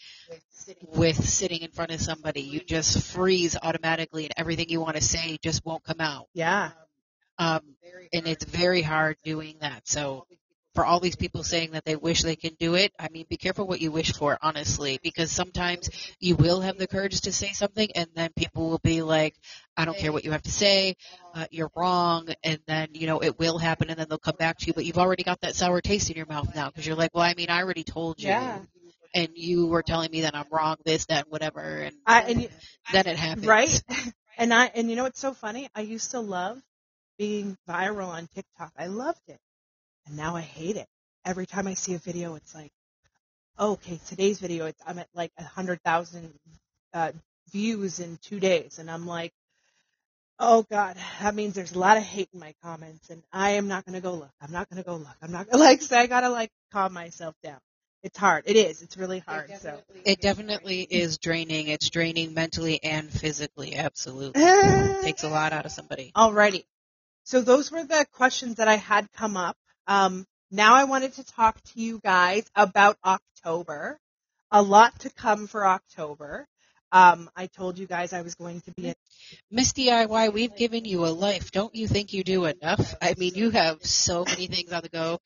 [0.93, 2.41] with sitting in front of somebody.
[2.41, 6.27] You just freeze automatically and everything you want to say just won't come out.
[6.33, 6.71] Yeah.
[7.37, 7.61] Um,
[8.13, 9.87] and it's very hard doing that.
[9.87, 10.25] So
[10.77, 13.35] for all these people saying that they wish they can do it, I mean, be
[13.35, 17.51] careful what you wish for, honestly, because sometimes you will have the courage to say
[17.51, 19.33] something and then people will be like,
[19.75, 20.93] I don't care what you have to say,
[21.33, 24.59] uh, you're wrong, and then, you know, it will happen and then they'll come back
[24.59, 26.95] to you, but you've already got that sour taste in your mouth now because you're
[26.95, 28.29] like, well, I mean, I already told you.
[28.29, 28.59] Yeah.
[29.15, 32.41] And you were telling me that I'm wrong, this, that, and whatever, and I and
[32.43, 32.49] you-
[32.93, 33.47] then it happens.
[33.47, 33.83] right.
[34.39, 35.67] And I and you know what's so funny?
[35.73, 36.61] I used to love
[37.17, 38.71] being viral on TikTok.
[38.77, 39.39] I loved it,
[40.07, 40.87] and now I hate it.
[41.25, 42.71] Every time I see a video, it's like,
[43.57, 46.33] oh, okay, today's video, it's I'm at like a hundred thousand
[46.93, 47.11] uh,
[47.51, 49.33] views in two days, and I'm like,
[50.39, 53.67] oh god, that means there's a lot of hate in my comments, and I am
[53.67, 54.31] not gonna go look.
[54.41, 55.15] I'm not gonna go look.
[55.21, 57.59] I'm not gonna, like so I gotta like calm myself down.
[58.03, 58.43] It's hard.
[58.45, 58.83] It is.
[58.83, 59.51] It's really hard.
[59.59, 59.79] So.
[60.05, 61.67] It definitely is draining.
[61.67, 63.75] It's draining mentally and physically.
[63.75, 64.41] Absolutely.
[64.41, 66.11] It takes a lot out of somebody.
[66.15, 66.63] Alrighty.
[67.23, 69.57] So those were the questions that I had come up.
[69.87, 73.99] Um, now I wanted to talk to you guys about October.
[74.51, 76.47] A lot to come for October.
[76.91, 78.95] Um, I told you guys I was going to be in
[79.51, 81.51] Miss DIY, we've given you a life.
[81.51, 82.95] Don't you think you do enough?
[83.01, 85.19] I mean, you have so many things on the go.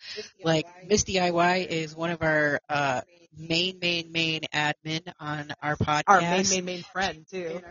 [0.44, 3.02] Like, Miss DIY is one of our, uh,
[3.38, 6.04] main, main, main admin on our podcast.
[6.08, 7.62] our main, main, main friend too.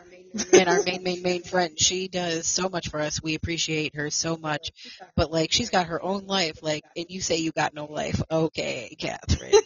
[0.52, 1.78] and our main, main, main friend.
[1.78, 3.22] She does so much for us.
[3.22, 4.70] We appreciate her so much.
[5.16, 6.62] But like, she's got her own life.
[6.62, 8.20] Like, and you say you got no life.
[8.30, 9.52] Okay, Catherine.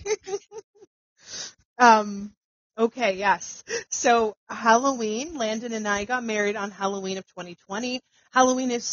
[1.78, 2.32] Um,
[2.78, 3.64] okay, yes.
[3.90, 8.00] So Halloween, Landen and I got married on Halloween of 2020.
[8.32, 8.84] Halloween is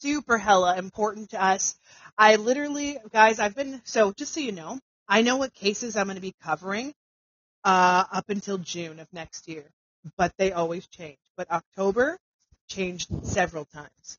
[0.00, 1.76] super hella important to us.
[2.18, 6.06] I literally, guys, I've been, so just so you know, I know what cases I'm
[6.06, 6.94] going to be covering,
[7.64, 9.64] uh, up until June of next year,
[10.16, 11.18] but they always change.
[11.36, 12.18] But October
[12.68, 14.18] changed several times.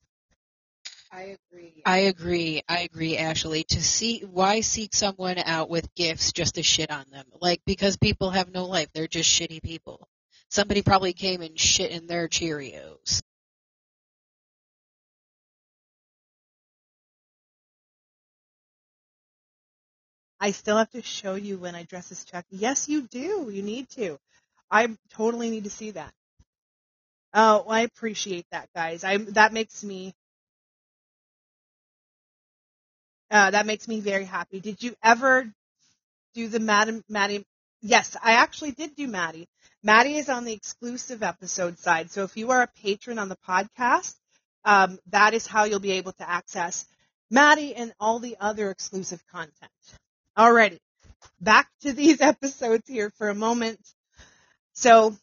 [1.12, 1.82] I agree.
[1.86, 3.64] I agree, I agree, Ashley.
[3.66, 7.26] To see why seek someone out with gifts just to shit on them?
[7.42, 8.90] Like because people have no life.
[8.94, 10.08] They're just shitty people.
[10.50, 13.22] Somebody probably came and shit in their Cheerios.
[20.40, 22.58] I still have to show you when I dress as Chucky.
[22.58, 23.50] Yes, you do.
[23.52, 24.20] You need to.
[24.70, 26.14] I totally need to see that.
[27.34, 29.04] Oh, I appreciate that, guys.
[29.04, 30.14] I that makes me
[33.30, 34.60] uh, that makes me very happy.
[34.60, 35.52] Did you ever
[36.34, 37.04] do the Maddie?
[37.10, 37.46] Maddie?
[37.82, 39.48] Yes, I actually did do Maddie.
[39.84, 42.12] Maddie is on the exclusive episode side.
[42.12, 44.16] So if you are a patron on the podcast,
[44.66, 46.86] um, that is how you'll be able to access
[47.30, 49.72] Maddie and all the other exclusive content.
[50.38, 50.80] Alrighty,
[51.40, 53.80] back to these episodes here for a moment.
[54.74, 55.16] So,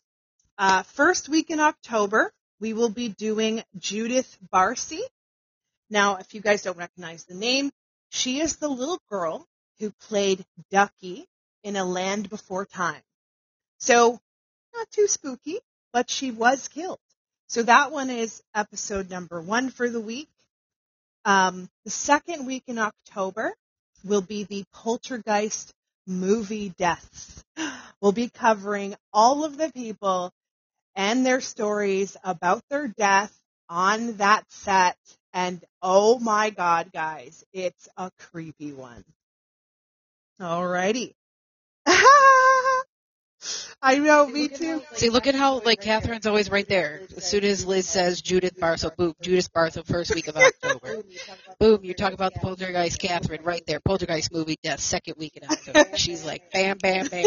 [0.59, 5.01] uh, first week in October, we will be doing Judith Barsi.
[5.91, 7.71] Now, if you guys don't recognize the name,
[8.15, 9.45] she is the little girl
[9.81, 11.27] who played Ducky
[11.65, 13.03] in A Land Before Time.
[13.79, 14.21] So,
[14.73, 15.59] not too spooky,
[15.93, 17.01] but she was killed.
[17.49, 20.29] So that one is episode number one for the week.
[21.25, 23.53] Um, the second week in October
[24.05, 25.73] will be the Poltergeist
[26.07, 27.45] movie deaths.
[28.01, 30.31] We'll be covering all of the people
[30.95, 33.35] and their stories about their death
[33.71, 34.99] on that set.
[35.35, 39.05] And oh my God, guys, it's a creepy one.
[40.41, 41.15] Alrighty.
[43.83, 44.81] I know, me too.
[44.93, 47.03] See, look at how like Catherine's always right there.
[47.17, 51.03] As soon as Liz says Judith Barsi, boom, Judith Barsi, first week of October.
[51.59, 53.81] boom, you're talking about the Poltergeist, Catherine, right there.
[53.81, 55.85] Poltergeist movie death, second week in October.
[55.97, 57.25] She's like, bam, bam, bam.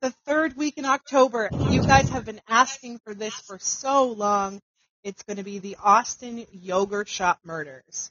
[0.00, 1.48] the third week in October.
[1.70, 4.60] You guys have been asking for this for so long.
[5.04, 8.10] It's going to be the Austin Yogurt Shop murders.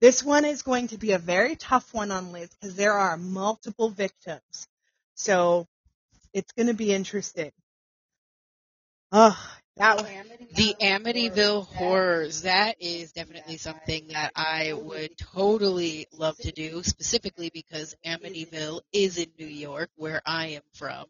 [0.00, 3.16] This one is going to be a very tough one on Liz because there are
[3.16, 4.68] multiple victims.
[5.14, 5.66] So
[6.34, 7.50] it's going to be interesting.
[9.10, 9.38] Oh,
[9.76, 9.98] that.
[10.54, 12.42] The Amityville horrors.
[12.42, 19.18] That is definitely something that I would totally love to do, specifically because Amityville is
[19.18, 21.06] in New York, where I am from.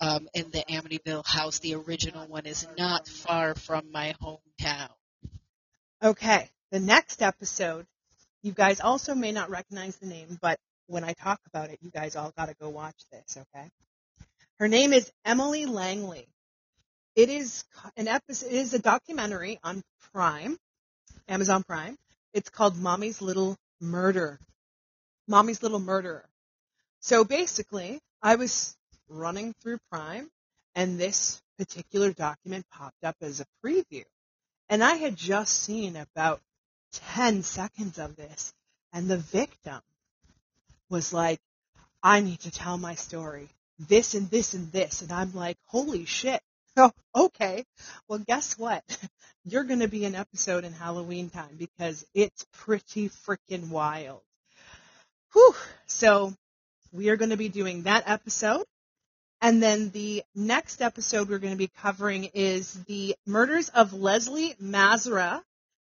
[0.00, 4.90] Um, and the Amityville house, the original one, is not far from my hometown.
[6.02, 7.86] Okay, the next episode,
[8.42, 11.90] you guys also may not recognize the name, but when I talk about it, you
[11.90, 13.70] guys all got to go watch this, okay?
[14.58, 16.28] Her name is Emily Langley.
[17.14, 17.64] It is
[17.96, 20.56] an episode, it is a documentary on Prime,
[21.28, 21.98] Amazon Prime.
[22.32, 24.38] It's called Mommy's Little Murder.
[25.28, 26.24] Mommy's Little Murderer.
[27.00, 28.74] So basically, I was
[29.08, 30.30] running through Prime
[30.74, 34.04] and this particular document popped up as a preview.
[34.70, 36.40] And I had just seen about
[37.14, 38.54] 10 seconds of this
[38.92, 39.80] and the victim
[40.88, 41.40] was like,
[42.02, 43.48] I need to tell my story
[43.78, 45.02] this and this and this.
[45.02, 46.40] And I'm like, holy shit.
[46.76, 47.64] Oh, okay.
[48.08, 48.82] Well, guess what?
[49.44, 54.22] You're going to be an episode in Halloween time because it's pretty freaking wild.
[55.32, 55.54] Whew.
[55.86, 56.34] So
[56.92, 58.64] we are going to be doing that episode.
[59.40, 64.54] And then the next episode we're going to be covering is the murders of Leslie
[64.62, 65.42] Mazzara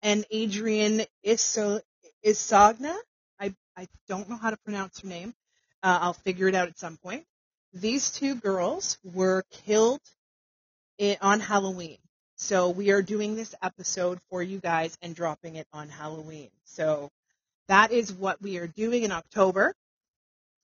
[0.01, 1.81] and Adrian Iso-
[2.25, 2.95] Isogna.
[3.39, 5.33] I, I don't know how to pronounce her name.
[5.83, 7.25] Uh, I'll figure it out at some point
[7.73, 9.99] these two girls were killed
[10.97, 11.97] in, on Halloween.
[12.35, 16.49] So we are doing this episode for you guys and dropping it on Halloween.
[16.65, 17.09] So
[17.67, 19.73] that is what we are doing in October.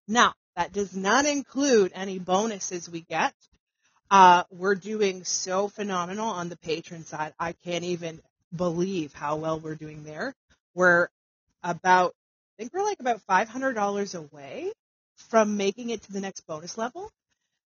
[0.07, 3.33] Now, that does not include any bonuses we get.
[4.11, 7.33] Uh, we're doing so phenomenal on the patron side.
[7.39, 8.19] I can't even
[8.55, 10.33] believe how well we're doing there.
[10.73, 11.07] We're
[11.63, 12.13] about,
[12.57, 14.71] I think we're like about $500 away
[15.29, 17.11] from making it to the next bonus level,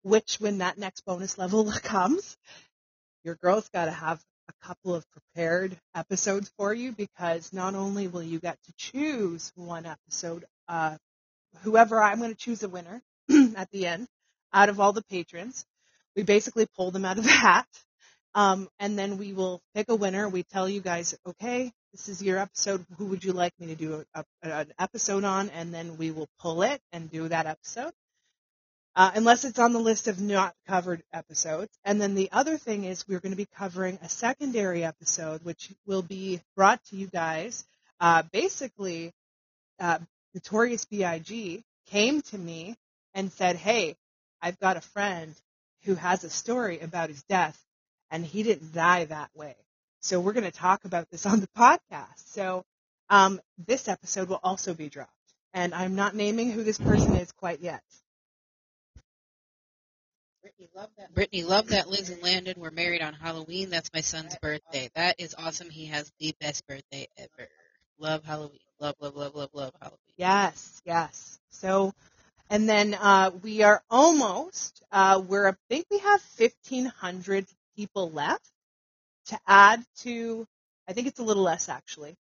[0.02, 2.36] which when that next bonus level comes,
[3.24, 8.08] your girl's got to have a couple of prepared episodes for you because not only
[8.08, 10.96] will you get to choose one episode, uh,
[11.62, 13.02] whoever I'm going to choose a winner
[13.56, 14.08] at the end
[14.52, 15.64] out of all the patrons.
[16.16, 17.66] We basically pull them out of the hat.
[18.34, 20.28] Um, and then we will pick a winner.
[20.28, 22.84] We tell you guys, okay, this is your episode.
[22.96, 25.50] Who would you like me to do a, a, an episode on?
[25.50, 27.92] And then we will pull it and do that episode.
[28.94, 31.70] Uh, unless it's on the list of not covered episodes.
[31.84, 35.72] And then the other thing is we're going to be covering a secondary episode, which
[35.86, 37.64] will be brought to you guys.
[38.00, 39.12] Uh, basically,
[39.80, 39.98] uh,
[40.34, 41.64] Notorious B.I.G.
[41.86, 42.76] came to me
[43.14, 43.96] and said, Hey,
[44.42, 45.34] I've got a friend
[45.84, 47.58] who has a story about his death
[48.10, 49.56] and he didn't die that way.
[50.00, 52.32] So we're going to talk about this on the podcast.
[52.32, 52.64] So
[53.08, 55.10] um, this episode will also be dropped,
[55.52, 57.82] and I'm not naming who this person is quite yet.
[60.42, 61.14] Brittany, love that.
[61.14, 63.70] Brittany, love that Liz and Landen were married on Halloween.
[63.70, 64.90] That's my son's birthday.
[64.94, 65.70] That is awesome.
[65.70, 67.48] He has the best birthday ever.
[67.98, 68.60] Love Halloween.
[68.80, 69.98] Love, love, love, love, love Halloween.
[70.16, 71.38] Yes, yes.
[71.50, 71.92] So,
[72.50, 78.50] And then uh, we are almost, uh, we're, I think we have 1,500 people left
[79.26, 80.46] to add to,
[80.88, 82.16] I think it's a little less actually.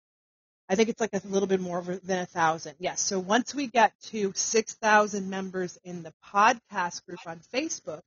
[0.69, 2.75] I think it's like a little bit more than a thousand.
[2.79, 3.01] Yes.
[3.01, 8.01] So once we get to 6,000 members in the podcast group on Facebook,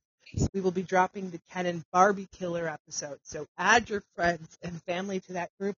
[0.52, 3.18] we will be dropping the Ken and Barbie Killer episode.
[3.22, 5.74] So add your friends and family to that group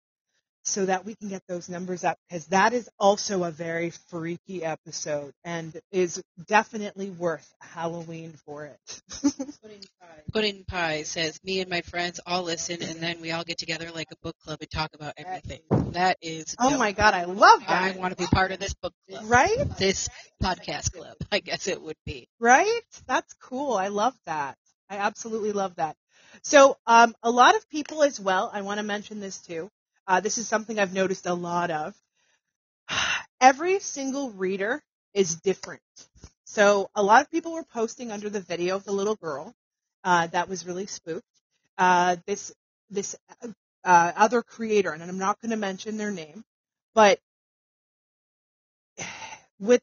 [0.63, 4.63] so that we can get those numbers up because that is also a very freaky
[4.63, 9.01] episode and is definitely worth Halloween for it.
[9.61, 13.43] Pudding Pie Pudding Pie says, Me and my friends all listen and then we all
[13.43, 15.61] get together like a book club and talk about everything.
[15.91, 16.55] That is.
[16.59, 16.79] Oh dope.
[16.79, 17.95] my god, I love that.
[17.95, 19.23] I want to be part of this book club.
[19.25, 19.57] Right?
[19.77, 20.09] This
[20.41, 22.27] podcast club, I guess it would be.
[22.39, 22.81] Right?
[23.07, 23.73] That's cool.
[23.73, 24.57] I love that.
[24.89, 25.95] I absolutely love that.
[26.43, 29.69] So, um, a lot of people as well, I want to mention this too.
[30.07, 31.95] Uh, this is something I've noticed a lot of.
[33.41, 34.81] Every single reader
[35.13, 35.81] is different.
[36.45, 39.53] So a lot of people were posting under the video of the little girl
[40.03, 41.25] uh, that was really spooked.
[41.77, 42.53] Uh, this
[42.89, 46.43] this uh, other creator, and I'm not going to mention their name,
[46.93, 47.19] but
[49.59, 49.81] with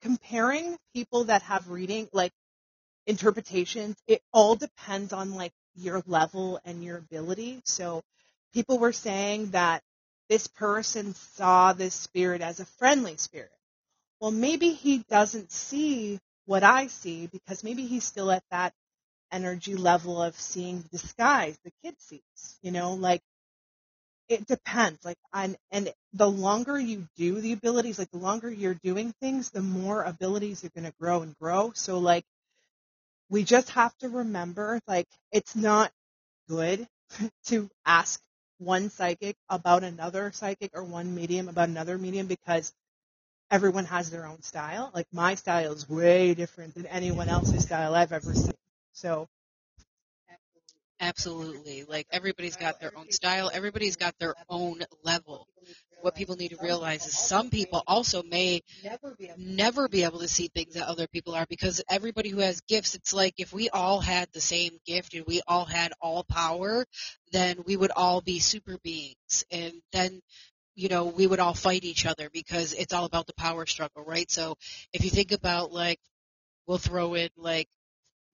[0.00, 2.32] comparing people that have reading like
[3.06, 7.60] interpretations, it all depends on like your level and your ability.
[7.64, 8.02] So
[8.56, 9.82] people were saying that
[10.30, 13.52] this person saw this spirit as a friendly spirit.
[14.18, 18.72] Well, maybe he doesn't see what I see because maybe he's still at that
[19.30, 23.20] energy level of seeing the disguise the kid sees, you know, like
[24.30, 25.04] it depends.
[25.04, 29.50] Like on, and the longer you do the abilities, like the longer you're doing things,
[29.50, 31.72] the more abilities are going to grow and grow.
[31.74, 32.24] So like
[33.28, 35.92] we just have to remember, like it's not
[36.48, 36.88] good
[37.48, 38.18] to ask
[38.58, 42.72] one psychic about another psychic or one medium about another medium because
[43.50, 44.90] everyone has their own style.
[44.94, 48.54] Like my style is way different than anyone else's style I've ever seen.
[48.92, 49.28] So
[51.00, 51.84] Absolutely.
[51.84, 53.50] Like everybody's got their own style.
[53.52, 55.46] Everybody's got their own level.
[56.06, 58.62] What people need to realize is some people also may
[59.36, 62.94] never be able to see things that other people are because everybody who has gifts,
[62.94, 66.86] it's like if we all had the same gift and we all had all power,
[67.32, 69.44] then we would all be super beings.
[69.50, 70.20] And then
[70.76, 74.04] you know, we would all fight each other because it's all about the power struggle,
[74.04, 74.30] right?
[74.30, 74.54] So
[74.92, 75.98] if you think about like,
[76.68, 77.66] we'll throw in like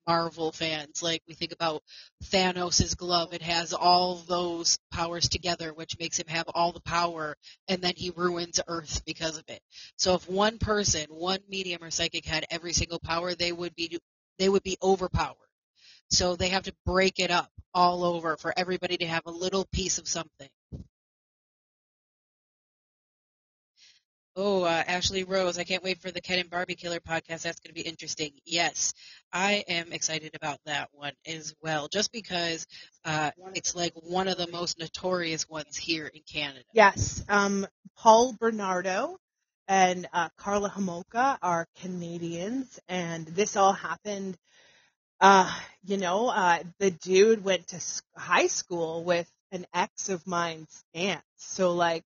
[0.06, 1.02] Marvel fans.
[1.02, 1.82] Like we think about
[2.24, 7.36] Thanos' glove, it has all those powers together, which makes him have all the power,
[7.68, 9.60] and then he ruins Earth because of it.
[9.96, 13.98] So if one person, one medium or psychic had every single power, they would be
[14.38, 15.36] they would be overpowered.
[16.10, 19.66] So they have to break it up all over for everybody to have a little
[19.72, 20.48] piece of something.
[24.34, 27.42] Oh, uh, Ashley Rose, I can't wait for the Ken and Barbie Killer podcast.
[27.42, 28.32] That's going to be interesting.
[28.46, 28.94] Yes,
[29.30, 32.66] I am excited about that one as well, just because
[33.04, 36.64] uh, it's like one of the most notorious ones here in Canada.
[36.72, 37.66] yes, um,
[37.98, 39.18] Paul Bernardo
[39.68, 44.38] and uh, Karla Homolka are Canadians, and this all happened.
[45.20, 45.52] Uh,
[45.84, 47.80] you know, uh, the dude went to
[48.16, 52.02] high school with an ex of mine's aunt, so like,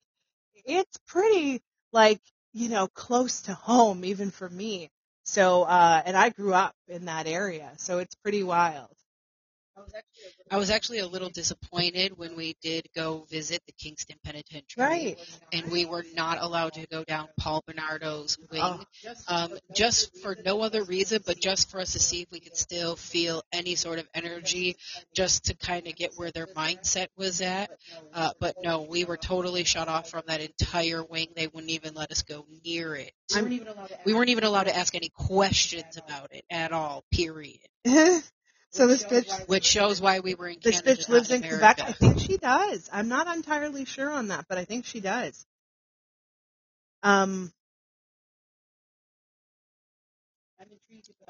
[0.64, 1.62] it's pretty
[1.92, 2.20] like
[2.52, 4.90] you know close to home even for me.
[5.24, 8.94] So, uh, and I grew up in that area, so it's pretty wild.
[10.50, 14.82] I was actually a little disappointed when we did go visit the Kingston Penitentiary.
[14.82, 15.18] Right.
[15.52, 18.62] And we were not allowed to go down Paul Bernardo's wing.
[18.62, 18.82] Oh.
[19.28, 22.56] um, just for no other reason, but just for us to see if we could
[22.56, 24.76] still feel any sort of energy,
[25.14, 27.70] just to kind of get where their mindset was at.
[28.14, 31.28] Uh, but no, we were totally shut off from that entire wing.
[31.34, 33.12] They wouldn't even let us go near it.
[34.04, 37.04] We weren't even allowed to ask any questions about it at all.
[37.10, 37.58] Period.
[38.72, 41.02] so this bitch, Which shows why we were in this Canada.
[41.02, 41.58] bitch lives in America.
[41.76, 41.80] Quebec.
[41.88, 42.90] I think she does.
[42.92, 45.46] I'm not entirely sure on that, but I think she does.
[47.02, 47.52] Um,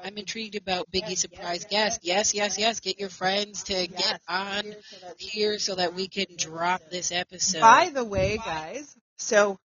[0.03, 2.01] I'm intrigued about Biggie's surprise guest.
[2.03, 2.79] Yes, yes, yes.
[2.79, 3.89] Get your friends to Yes.
[3.89, 4.75] get on
[5.17, 7.61] here so that we can drop this episode.
[7.61, 9.57] By the way, guys, so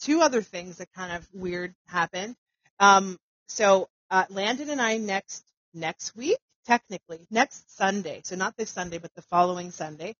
[0.00, 2.34] two other things that kind of weird happened.
[2.80, 6.38] Um, so uh, Landen and I next next week,
[6.68, 10.14] technically next Sunday, so not this Sunday, but the following Sunday,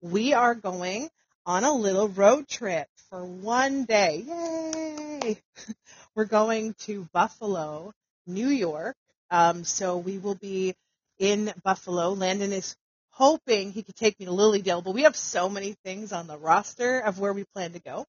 [0.00, 1.10] we are going
[1.44, 4.24] on a little road trip for one day.
[4.26, 5.38] Yay!
[6.14, 7.92] We're going to Buffalo,
[8.26, 8.96] New York.
[9.30, 10.74] Um, so we will be
[11.18, 12.14] in Buffalo.
[12.14, 12.74] Landen is
[13.10, 16.26] hoping he could take me to Lily Dale, but we have so many things on
[16.26, 18.06] the roster of where we plan to go.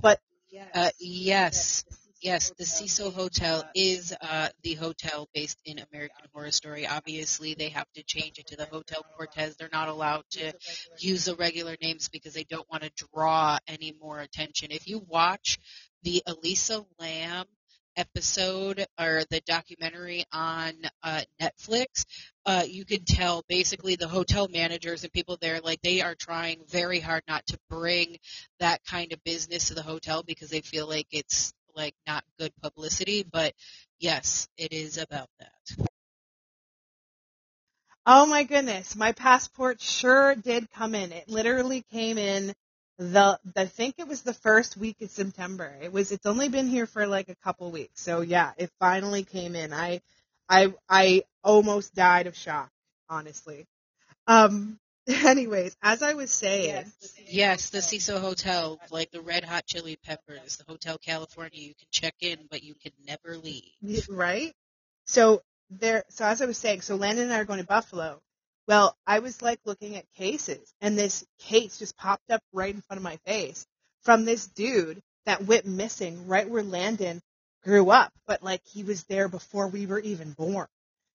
[0.00, 0.20] But
[0.74, 6.86] Uh, yes, Yes, the Cecil Hotel is uh, the hotel based in American Horror Story.
[6.86, 9.56] Obviously, they have to change it to the Hotel Cortez.
[9.56, 10.54] They're not allowed to
[10.98, 14.70] use the regular names because they don't want to draw any more attention.
[14.70, 15.58] If you watch
[16.02, 17.44] the Elisa Lam
[17.94, 20.72] episode or the documentary on
[21.02, 22.06] uh, Netflix,
[22.46, 26.62] uh, you can tell basically the hotel managers and people there, like they are trying
[26.70, 28.16] very hard not to bring
[28.60, 32.52] that kind of business to the hotel because they feel like it's like not good
[32.62, 33.24] publicity.
[33.30, 33.54] But
[34.00, 35.86] yes, it is about that.
[38.06, 41.12] Oh my goodness, my passport sure did come in.
[41.12, 42.54] It literally came in
[42.98, 45.76] the I think it was the first week of September.
[45.82, 48.00] It was it's only been here for like a couple weeks.
[48.02, 49.72] So yeah, it finally came in.
[49.72, 50.02] I
[50.48, 52.70] I I almost died of shock,
[53.08, 53.66] honestly.
[54.26, 54.78] Um
[55.26, 56.84] anyways, as I was saying,
[57.26, 61.88] Yes, the Cecil Hotel, like the Red Hot Chili Peppers, the Hotel California, you can
[61.90, 63.72] check in, but you can never leave.
[64.08, 64.52] Right?
[65.04, 68.20] So there, so as I was saying, so Landen and I are going to Buffalo.
[68.66, 72.80] Well, I was like looking at cases and this case just popped up right in
[72.80, 73.66] front of my face
[74.02, 77.20] from this dude that went missing right where Landen
[77.62, 80.66] grew up, but like he was there before we were even born.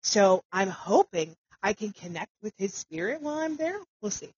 [0.01, 3.77] So I'm hoping I can connect with his spirit while I'm there.
[4.01, 4.31] We'll see.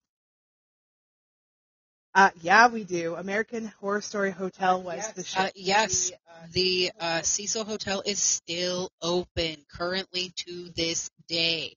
[2.13, 3.15] Uh, yeah, we do.
[3.15, 5.41] American Horror Story Hotel was the show.
[5.41, 6.11] Uh, yes,
[6.51, 11.75] the uh, Cecil Hotel is still open currently to this day.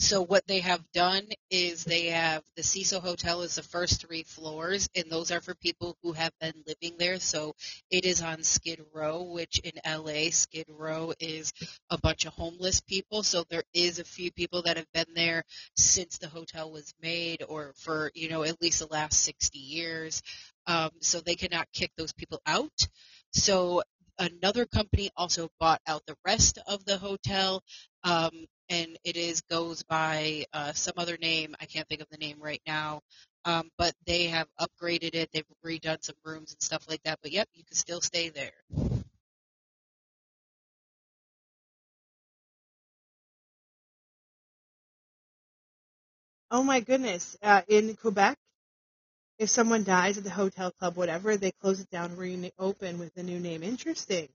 [0.00, 4.22] So what they have done is they have the Cecil Hotel is the first three
[4.22, 7.18] floors, and those are for people who have been living there.
[7.18, 7.54] So
[7.90, 11.52] it is on Skid Row, which in LA, Skid Row is
[11.90, 13.24] a bunch of homeless people.
[13.24, 15.42] So there is a few people that have been there
[15.76, 20.22] since the hotel was made, or for you know at least the last 60 years.
[20.68, 22.86] Um, so they cannot kick those people out.
[23.32, 23.82] So
[24.18, 27.62] another company also bought out the rest of the hotel.
[28.04, 31.56] Um, and it is goes by uh, some other name.
[31.60, 33.02] I can't think of the name right now.
[33.44, 35.30] Um, but they have upgraded it.
[35.32, 37.20] They've redone some rooms and stuff like that.
[37.22, 38.52] But yep, you can still stay there.
[46.50, 47.36] Oh my goodness.
[47.42, 48.38] Uh, in Quebec,
[49.38, 53.24] if someone dies at the hotel, club, whatever, they close it down, reopen with a
[53.24, 53.62] new name.
[53.62, 54.28] Interesting.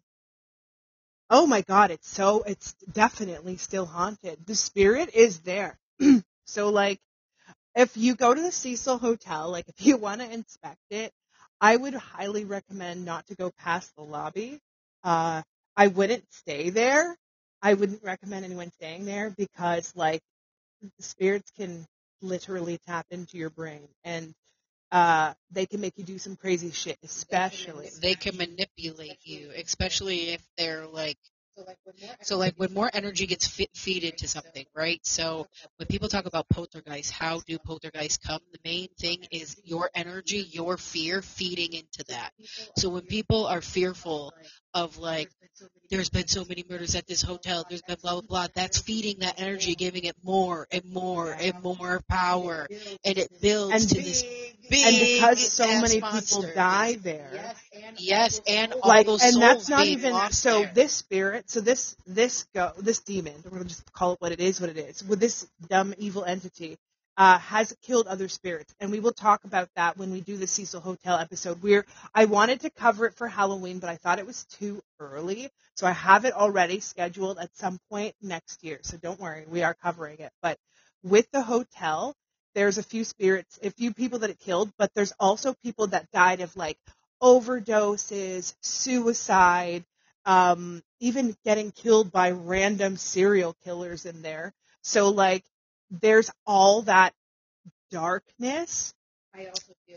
[1.30, 4.45] Oh my god, it's so, it's definitely still haunted.
[4.45, 5.80] The spirit is there.
[6.45, 6.99] so like,
[7.76, 11.11] if you go to the Cecil Hotel, like if you want to inspect it,
[11.61, 14.59] I would highly recommend not to go past the lobby.
[15.03, 15.41] Uh,
[15.76, 17.15] I wouldn't stay there.
[17.61, 20.21] I wouldn't recommend anyone staying there because like
[20.82, 21.86] the spirits can
[22.21, 24.34] literally tap into your brain and
[24.93, 27.89] uh, they can make you do some crazy shit, especially.
[27.99, 31.17] They can manipulate you, especially if they're like.
[32.21, 34.99] So like when more energy gets fit, feed into something, right?
[35.03, 38.39] So when people talk about poltergeists, how do poltergeists come?
[38.51, 42.31] The main thing is your energy, your fear feeding into that.
[42.77, 44.33] So when people are fearful
[44.74, 45.30] of like,
[45.89, 49.19] there's been so many murders at this hotel, there's been blah blah blah, that's feeding
[49.19, 52.67] that energy, giving it more and more and more power,
[53.05, 54.24] and it builds And to be- this
[54.69, 56.38] big and because so many monster.
[56.41, 57.53] people die there,
[57.97, 60.61] Yes, and all like, those and souls that's not even so.
[60.61, 60.71] there.
[60.74, 64.39] This spirit, so this this go this demon, we're gonna just call it what it
[64.39, 65.03] is, what it is.
[65.03, 66.78] With this dumb evil entity,
[67.18, 70.47] uh, has killed other spirits, and we will talk about that when we do the
[70.47, 71.61] Cecil Hotel episode.
[71.61, 75.49] We're I wanted to cover it for Halloween, but I thought it was too early,
[75.76, 78.80] so I have it already scheduled at some point next year.
[78.82, 80.32] So don't worry, we are covering it.
[80.41, 80.57] But
[81.03, 82.16] with the hotel,
[82.55, 86.11] there's a few spirits, a few people that it killed, but there's also people that
[86.11, 86.78] died of like
[87.22, 89.84] overdoses, suicide,
[90.26, 94.53] um, even getting killed by random serial killers in there.
[94.82, 95.43] So like,
[96.01, 97.13] there's all that
[97.91, 98.93] darkness.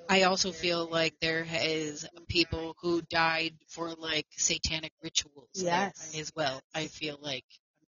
[0.09, 6.15] I also feel like there is people who died for like satanic rituals Yes.
[6.19, 6.61] as well.
[6.75, 7.45] I feel like,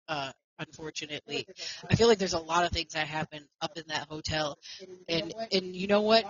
[0.09, 1.47] uh, unfortunately,
[1.89, 4.59] I feel like there's a lot of things that happen up in that hotel,
[5.09, 6.25] and and you know what?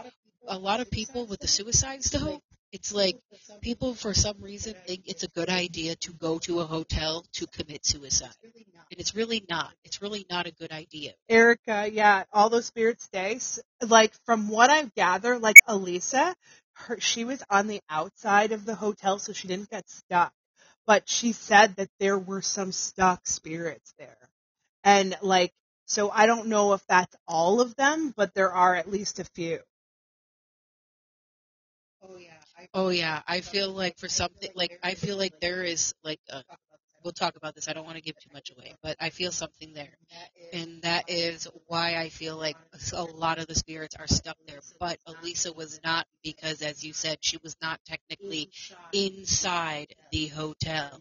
[0.47, 2.41] A lot of people with the suicides though,
[2.73, 3.17] it's like
[3.61, 7.47] people for some reason think it's a good idea to go to a hotel to
[7.47, 8.35] commit suicide,
[8.91, 9.73] and it's really not.
[9.85, 11.13] It's really not a good idea.
[11.29, 13.37] Erica, yeah, all those spirits stay.
[13.37, 16.35] S- Like from what I gather, like Elisa,
[16.75, 20.33] her, she was on the outside of the hotel, so she didn't get stuck.
[20.87, 24.19] But she said that there were some stuck spirits there,
[24.85, 25.53] and like,
[25.87, 29.25] so I don't know if that's all of them, but there are at least a
[29.25, 29.61] few.
[32.03, 32.38] Oh yeah,
[33.27, 36.43] I feel like for something like I feel like there is like a
[37.05, 37.69] we'll talk about this.
[37.69, 39.97] I don't want to give too much away, but I feel something there.
[40.53, 42.57] And that is why I feel like
[42.93, 44.61] a lot of the spirits are stuck there.
[44.81, 48.51] But Elisa was not because as you said, she was not technically
[48.93, 51.01] inside the hotel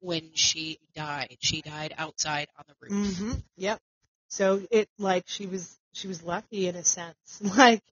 [0.00, 1.36] when she died.
[1.40, 3.16] She died outside on the roof.
[3.18, 3.80] hmm Yep.
[4.28, 7.82] So it like she was she was lucky in a sense, like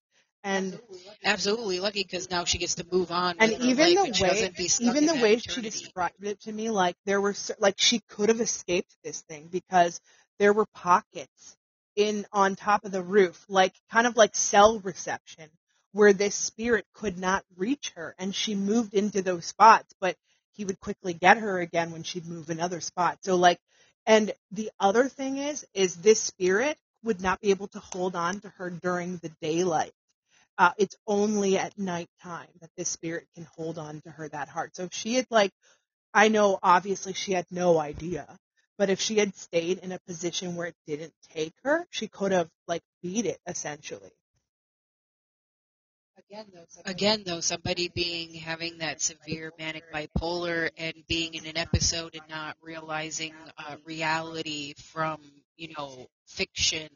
[0.45, 0.79] and
[1.25, 4.57] Absolutely lucky because now she gets to move on and even the and way doesn't
[4.57, 8.01] be stuck even the way she described it to me, like there were like she
[8.09, 10.01] could have escaped this thing because
[10.39, 11.57] there were pockets
[11.95, 15.49] in on top of the roof, like kind of like cell reception,
[15.93, 20.17] where this spirit could not reach her, and she moved into those spots, but
[20.53, 23.19] he would quickly get her again when she'd move another spot.
[23.23, 23.61] So like,
[24.07, 28.41] and the other thing is, is this spirit would not be able to hold on
[28.41, 29.93] to her during the daylight.
[30.59, 34.75] Uh, it's only at nighttime that this spirit can hold on to her that hard.
[34.77, 35.53] So if she had like,
[36.15, 38.27] I know obviously she had no idea,
[38.79, 42.33] but if she had stayed in a position where it didn't take her, she could
[42.33, 44.11] have like beat it essentially.
[46.85, 52.29] Again, though, somebody being having that severe manic bipolar and being in an episode and
[52.29, 55.21] not realizing uh, reality from,
[55.57, 56.89] you know, fiction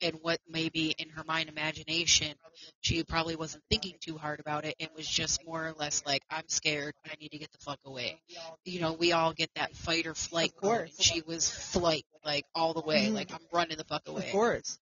[0.00, 2.34] and what maybe in her mind imagination,
[2.80, 4.74] she probably wasn't thinking too hard about it.
[4.78, 6.94] It was just more or less like, I'm scared.
[7.06, 8.20] I need to get the fuck away.
[8.64, 10.50] You know, we all get that fight or flight.
[10.50, 10.78] Of course.
[10.78, 13.06] mode, and She was flight, like all the way.
[13.08, 13.14] Mhm.
[13.14, 14.26] Like I'm running the fuck away.
[14.26, 14.78] Of course.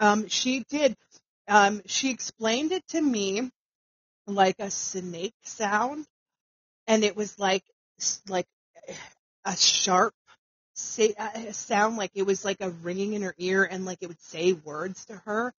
[0.00, 0.96] Um, she did.
[1.46, 3.50] Um, she explained it to me
[4.26, 6.06] like a snake sound,
[6.86, 7.62] and it was like
[8.28, 8.46] like
[9.44, 10.14] a sharp
[10.74, 14.08] say, uh, sound, like it was like a ringing in her ear, and like it
[14.08, 15.52] would say words to her,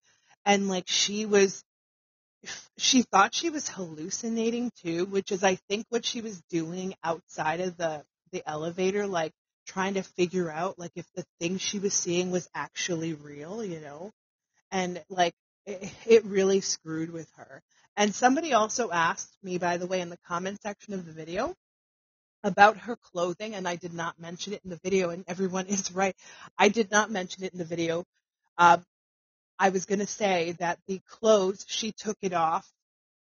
[0.46, 1.64] and like she was.
[2.78, 7.62] She thought she was hallucinating too, which is I think what she was doing outside
[7.62, 9.34] of the the elevator, like
[9.68, 13.80] trying to figure out like if the thing she was seeing was actually real, you
[13.82, 14.12] know
[14.72, 15.34] and like
[15.66, 17.62] it, it really screwed with her.
[17.98, 21.54] And somebody also asked me, by the way, in the comment section of the video
[22.46, 25.92] about her clothing, and I did not mention it in the video, and everyone is
[25.92, 26.16] right.
[26.58, 28.06] I did not mention it in the video.
[28.58, 28.86] Um,
[29.58, 32.70] I was going to say that the clothes, she took it off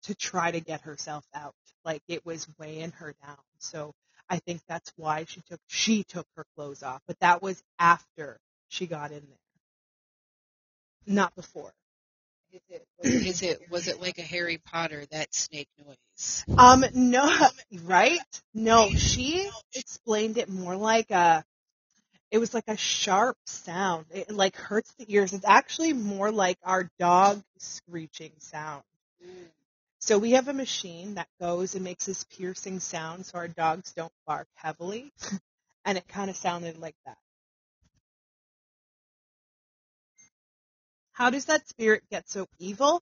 [0.03, 1.55] to try to get herself out.
[1.85, 3.37] Like it was weighing her down.
[3.59, 3.93] So
[4.29, 8.39] I think that's why she took, she took her clothes off, but that was after
[8.67, 11.15] she got in there.
[11.15, 11.73] Not before.
[13.03, 16.45] Is it was it like a Harry Potter that snake noise?
[16.57, 17.29] Um, no,
[17.83, 18.19] right?
[18.53, 21.43] No, she explained it more like a,
[22.31, 24.05] it was like a sharp sound.
[24.11, 25.33] It like hurts the ears.
[25.33, 28.83] It's actually more like our dog screeching sound.
[29.99, 33.93] So we have a machine that goes and makes this piercing sound so our dogs
[33.93, 35.11] don't bark heavily.
[35.85, 37.17] and it kind of sounded like that.
[41.13, 43.01] How does that spirit get so evil?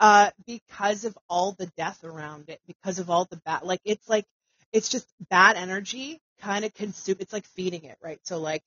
[0.00, 4.08] Uh, because of all the death around it, because of all the bad, like it's
[4.08, 4.24] like,
[4.72, 8.18] it's just bad energy kind of consume, it's like feeding it, right?
[8.24, 8.62] So like,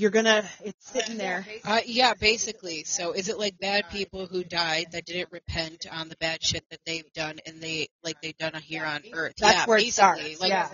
[0.00, 1.44] you're gonna, it's sitting there.
[1.62, 2.84] Uh, yeah, basically.
[2.84, 6.64] So is it like bad people who died that didn't repent on the bad shit
[6.70, 9.34] that they've done and they like they've done here on Earth?
[9.38, 10.34] That's yeah, where it basically.
[10.34, 10.68] starts, Like, yeah.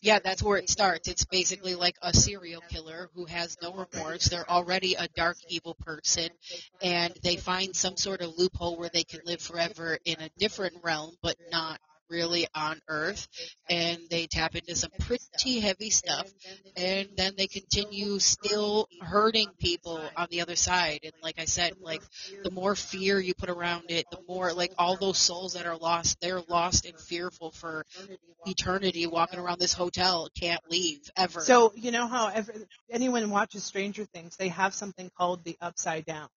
[0.00, 1.08] yeah, that's where it starts.
[1.08, 4.26] It's basically like a serial killer who has no remorse.
[4.28, 6.28] They're already a dark, evil person,
[6.80, 10.76] and they find some sort of loophole where they can live forever in a different
[10.84, 11.80] realm, but not
[12.10, 13.28] really on Earth.
[13.70, 16.32] And they tap into some pretty heavy stuff,
[16.76, 21.00] and then they continue still hurting people on the other side.
[21.02, 22.02] And like I said, like
[22.44, 25.76] the more fear you put around it, the more like all those souls that are
[25.76, 27.84] lost, they're lost and fearful for
[28.46, 31.40] eternity walking around this hotel, can't leave ever.
[31.40, 32.52] So you know how ever,
[32.90, 36.28] anyone watches Stranger Things, they have something called the Upside Down.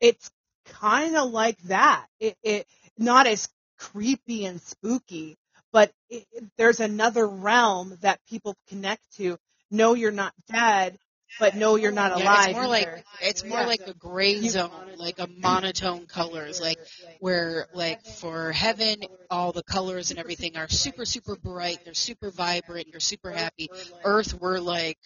[0.00, 0.30] It's
[0.66, 2.06] kind of like that.
[2.20, 2.66] It, it
[2.98, 3.48] not as
[3.78, 5.36] creepy and spooky,
[5.72, 9.38] but it, there's another realm that people connect to.
[9.70, 10.98] No, you're not dead,
[11.38, 12.48] but no, you're not Yeah, alive.
[12.48, 13.66] it's more like it's more Yeah.
[13.66, 16.78] like a gray zone, like a monotone colors, like
[17.20, 18.96] where like for heaven
[19.30, 23.70] all the colors and everything are super super bright, they're super vibrant, you're super happy.
[24.04, 24.98] Earth we're like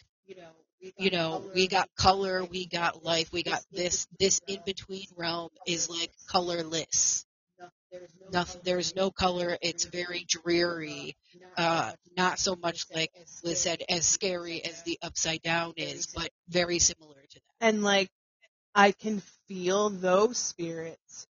[0.96, 5.50] you know, we got color, we got life, we got this this in between realm
[5.66, 7.24] is like colorless.
[8.32, 9.58] Nothing, there's no color.
[9.62, 11.16] It's very dreary.
[11.56, 13.12] Uh, not so much like
[13.44, 17.66] Liz said, as scary as the upside down is, but very similar to that.
[17.68, 18.10] and like
[18.74, 21.26] I can feel those spirits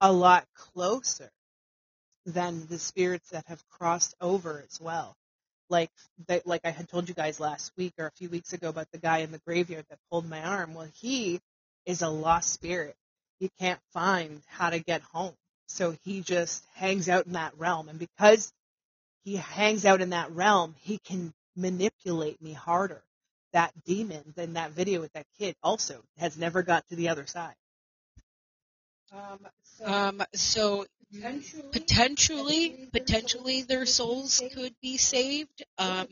[0.00, 1.30] a lot closer.
[2.26, 5.16] than the spirits that have crossed over as well.
[5.70, 5.90] Like
[6.28, 8.88] that, like I had told you guys last week or a few weeks ago about
[8.92, 10.74] the guy in the graveyard that pulled my arm.
[10.74, 11.40] Well, he
[11.86, 12.96] is a lost spirit.
[13.40, 15.34] He can't find how to get home.
[15.70, 17.88] So he just hangs out in that realm.
[17.88, 18.52] And because
[19.24, 23.02] he hangs out in that realm, he can manipulate me harder.
[23.52, 27.26] That demon in that video with that kid also has never got to the other
[27.26, 27.54] side.
[29.12, 30.86] Um, so, um, so
[31.72, 35.64] potentially, potentially their souls could be saved.
[35.78, 36.06] Um,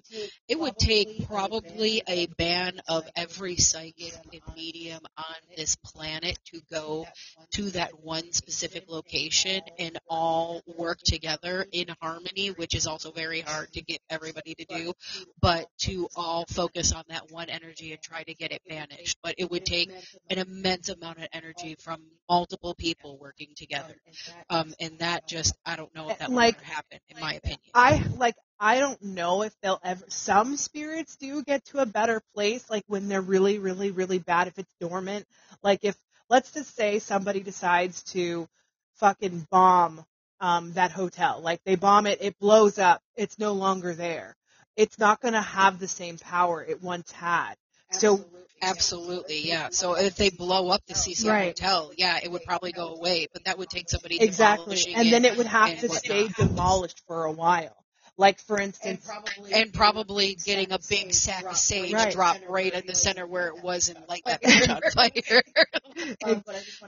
[0.49, 6.61] it would take probably a ban of every psychic and medium on this planet to
[6.71, 7.07] go
[7.53, 13.41] to that one specific location and all work together in harmony, which is also very
[13.41, 14.93] hard to get everybody to do,
[15.41, 19.19] but to all focus on that one energy and try to get it banished.
[19.23, 19.91] But it would take
[20.31, 23.95] an immense amount of energy from multiple people working together.
[24.51, 27.35] Um, and that just I don't know if that like, will ever happen, in my
[27.35, 27.61] opinion.
[27.75, 30.05] I like I don't know if they'll ever.
[30.09, 34.49] Some spirits do get to a better place, like when they're really, really, really bad.
[34.49, 35.27] If it's dormant,
[35.63, 35.97] like if
[36.29, 38.49] let's just say somebody decides to
[38.97, 40.05] fucking bomb
[40.41, 44.35] um, that hotel, like they bomb it, it blows up, it's no longer there.
[44.77, 47.55] It's not going to have the same power it once had.
[47.91, 48.25] So
[48.63, 49.69] Absolutely, yeah.
[49.71, 51.47] So if they blow up the Cecil right.
[51.47, 55.25] Hotel, yeah, it would probably go away, but that would take somebody exactly, and then
[55.25, 57.75] it would have to stay demolished for a while.
[58.19, 62.13] Like for instance, and probably, and probably getting a big sack of sage right.
[62.13, 65.43] dropped right in the center where it was and like that on fire.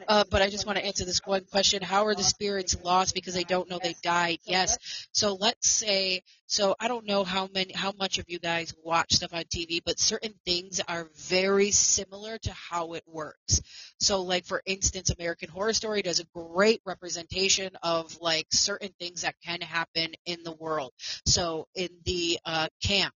[0.08, 3.14] uh, but I just want to answer this one question: How are the spirits lost
[3.14, 4.38] because they don't know they died?
[4.44, 4.76] Yes.
[5.12, 9.12] So let's say so I don't know how many, how much of you guys watch
[9.12, 13.62] stuff on TV, but certain things are very similar to how it works.
[14.00, 19.22] So like for instance, American Horror Story does a great representation of like certain things
[19.22, 20.92] that can happen in the world.
[21.24, 23.14] So in the uh, camp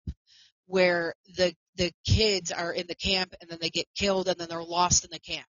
[0.66, 4.48] where the the kids are in the camp and then they get killed and then
[4.48, 5.48] they're lost in the camp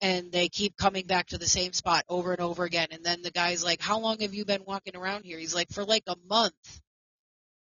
[0.00, 2.88] and they keep coming back to the same spot over and over again.
[2.90, 5.38] And then the guy's like, how long have you been walking around here?
[5.38, 6.80] He's like, for like a month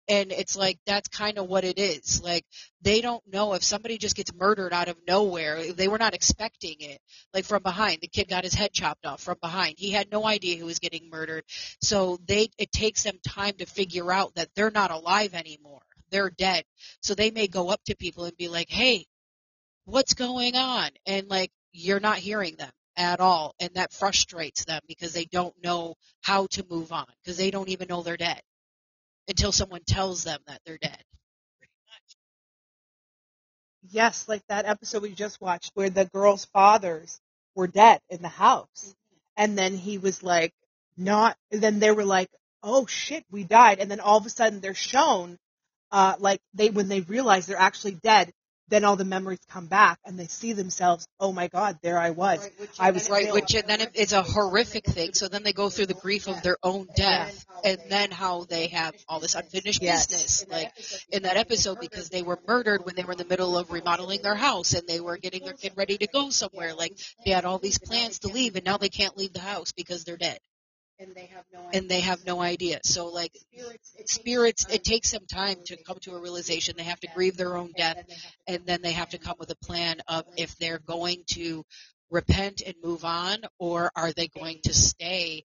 [0.08, 2.22] and it's like that's kind of what it is.
[2.22, 2.44] Like
[2.82, 5.72] they don't know if somebody just gets murdered out of nowhere.
[5.72, 7.00] They were not expecting it.
[7.32, 9.76] Like from behind the kid got his head chopped off from behind.
[9.78, 11.44] He had no idea he was getting murdered.
[11.80, 15.82] So they it takes them time to figure out that they're not alive anymore.
[16.10, 16.64] They're dead.
[17.00, 19.06] So they may go up to people and be like hey
[19.84, 20.90] what's going on?
[21.06, 23.54] And like you're not hearing them at all.
[23.60, 27.68] And that frustrates them because they don't know how to move on because they don't
[27.68, 28.42] even know they're dead
[29.28, 31.02] until someone tells them that they're dead.
[33.90, 37.20] Yes, like that episode we just watched where the girl's fathers
[37.54, 38.68] were dead in the house.
[38.76, 39.42] Mm-hmm.
[39.42, 40.52] And then he was like,
[40.96, 42.28] not, then they were like,
[42.62, 43.80] oh shit, we died.
[43.80, 45.36] And then all of a sudden they're shown,
[45.90, 48.32] uh, like they, when they realize they're actually dead,
[48.68, 52.10] then all the memories come back and they see themselves, oh my God, there I
[52.10, 52.38] was.
[52.38, 55.12] Right, I was right, which then it's a horrific thing.
[55.12, 58.68] So then they go through the grief of their own death and then how they
[58.68, 60.06] have all this unfinished yes.
[60.06, 60.72] business, like
[61.10, 64.22] in that episode because they were murdered when they were in the middle of remodeling
[64.22, 66.74] their house and they were getting their kid ready to go somewhere.
[66.74, 66.92] Like
[67.24, 70.04] they had all these plans to leave and now they can't leave the house because
[70.04, 70.38] they're dead
[71.02, 71.80] and they have no idea.
[71.80, 72.80] And they have no idea.
[72.84, 76.74] So like spirits, it, spirits, takes, it takes them time to come to a realization.
[76.76, 78.04] They have to grieve their own death,
[78.46, 81.64] and then they have to come with a plan of if they're going to
[82.10, 85.44] repent and move on, or are they going to stay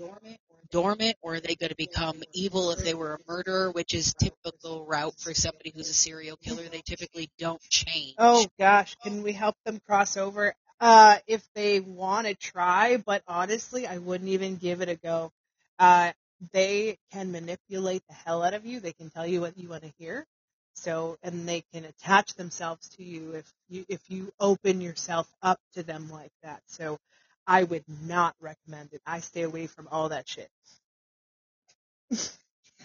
[0.00, 0.38] dormant,
[0.70, 4.14] dormant, or are they going to become evil if they were a murderer, which is
[4.14, 6.62] typical route for somebody who's a serial killer.
[6.64, 8.14] They typically don't change.
[8.18, 10.54] Oh gosh, can we help them cross over?
[10.80, 15.30] uh, if they want to try, but honestly, I wouldn't even give it a go.
[15.78, 16.12] Uh,
[16.52, 18.80] they can manipulate the hell out of you.
[18.80, 20.26] They can tell you what you want to hear.
[20.74, 25.60] So, and they can attach themselves to you if you, if you open yourself up
[25.74, 26.62] to them like that.
[26.66, 26.98] So
[27.46, 29.02] I would not recommend it.
[29.06, 30.50] I stay away from all that shit.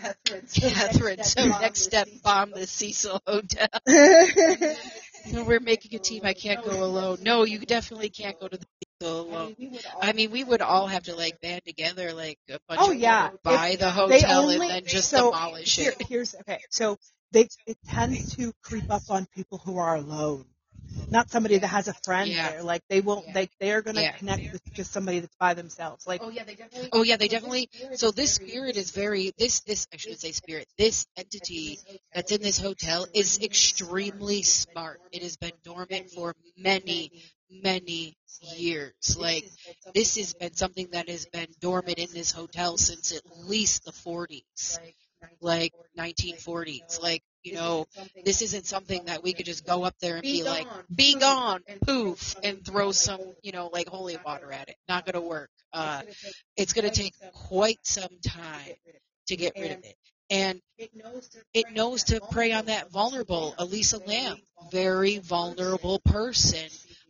[0.01, 3.68] Catherine, so Catherine, next so next step, bomb the Cecil Hotel.
[5.45, 6.22] we're making a team.
[6.26, 7.20] I can't go alone.
[7.22, 8.66] No, you definitely can't go to the
[8.99, 9.56] Cecil alone.
[10.01, 12.97] I mean, we would all have to like band together, like a bunch oh, of
[12.97, 13.30] yeah.
[13.43, 16.08] buy if the hotel only, and then just so demolish here, it.
[16.08, 16.60] Here's okay.
[16.70, 16.97] So
[17.32, 20.45] they it tends to creep up on people who are alone
[21.10, 22.52] not somebody that has a friend yeah.
[22.52, 22.64] there.
[22.64, 23.28] Like they won't.
[23.28, 23.34] Yeah.
[23.34, 24.12] They they are going to yeah.
[24.14, 26.08] connect with just somebody that's by themselves.
[26.08, 26.90] Like oh yeah, they definitely.
[26.94, 27.70] Oh yeah, they definitely.
[27.96, 30.68] So this spirit is very this this I shouldn't say spirit.
[30.78, 31.80] This entity
[32.14, 35.00] that's in this hotel is extremely smart.
[35.12, 37.12] It has been dormant for many
[37.50, 38.16] many
[38.56, 39.18] years.
[39.18, 39.46] Like
[39.94, 43.92] this has been something that has been dormant in this hotel since at least the
[43.92, 44.80] 40s,
[45.42, 47.02] like 1940s.
[47.02, 47.86] Like you know,
[48.26, 51.64] this isn't something that we could just go up there and be, like, "Be gone,
[51.86, 54.76] poof," and throw some you know like holy water at it.
[54.89, 55.50] Not gonna work.
[55.72, 56.02] Uh,
[56.58, 58.74] it's gonna take quite some time
[59.28, 59.96] to get rid of it.
[60.30, 60.60] And
[61.54, 64.38] it knows to prey on that vulnerable Elisa Lam,
[64.72, 66.68] very vulnerable person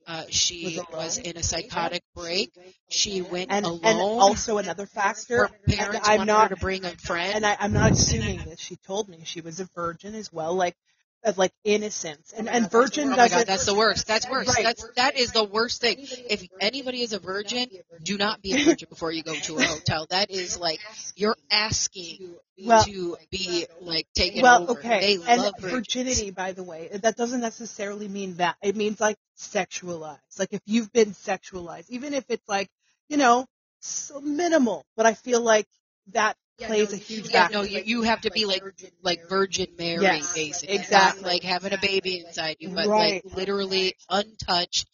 [0.07, 2.51] uh, she was in a psychotic break.
[2.89, 3.81] She went and, alone.
[3.83, 5.47] and also another factor.
[5.47, 7.35] Her parents I'm wanted not, her to bring a friend.
[7.35, 8.59] and I, I'm not assuming this.
[8.59, 10.75] She told me she was a virgin as well, like
[11.25, 12.33] of like innocence.
[12.33, 13.39] Oh and and virgin oh my doesn't.
[13.39, 14.07] god, that's the worst.
[14.07, 14.47] That's worse.
[14.47, 14.63] Right.
[14.63, 15.97] That's that is the worst thing.
[15.99, 17.67] If anybody is a virgin,
[18.03, 20.05] do not be a virgin before you go to a hotel.
[20.09, 20.79] That is like
[21.15, 24.79] you're asking Well- to be like taken well, over.
[24.79, 25.17] okay.
[25.17, 28.55] They and love virginity, by the way, that doesn't necessarily mean that.
[28.61, 30.39] It means like sexualized.
[30.39, 32.69] Like if you've been sexualized, even if it's like
[33.09, 33.45] you know
[33.81, 35.67] so minimal, but I feel like
[36.13, 37.57] that plays a huge Yeah, factor.
[37.57, 38.63] no, you, you have to be like
[39.01, 40.75] like Virgin Mary, Yes, basically.
[40.75, 41.23] exactly.
[41.23, 43.23] Not like having a baby inside you, but Right.
[43.25, 44.85] like literally untouched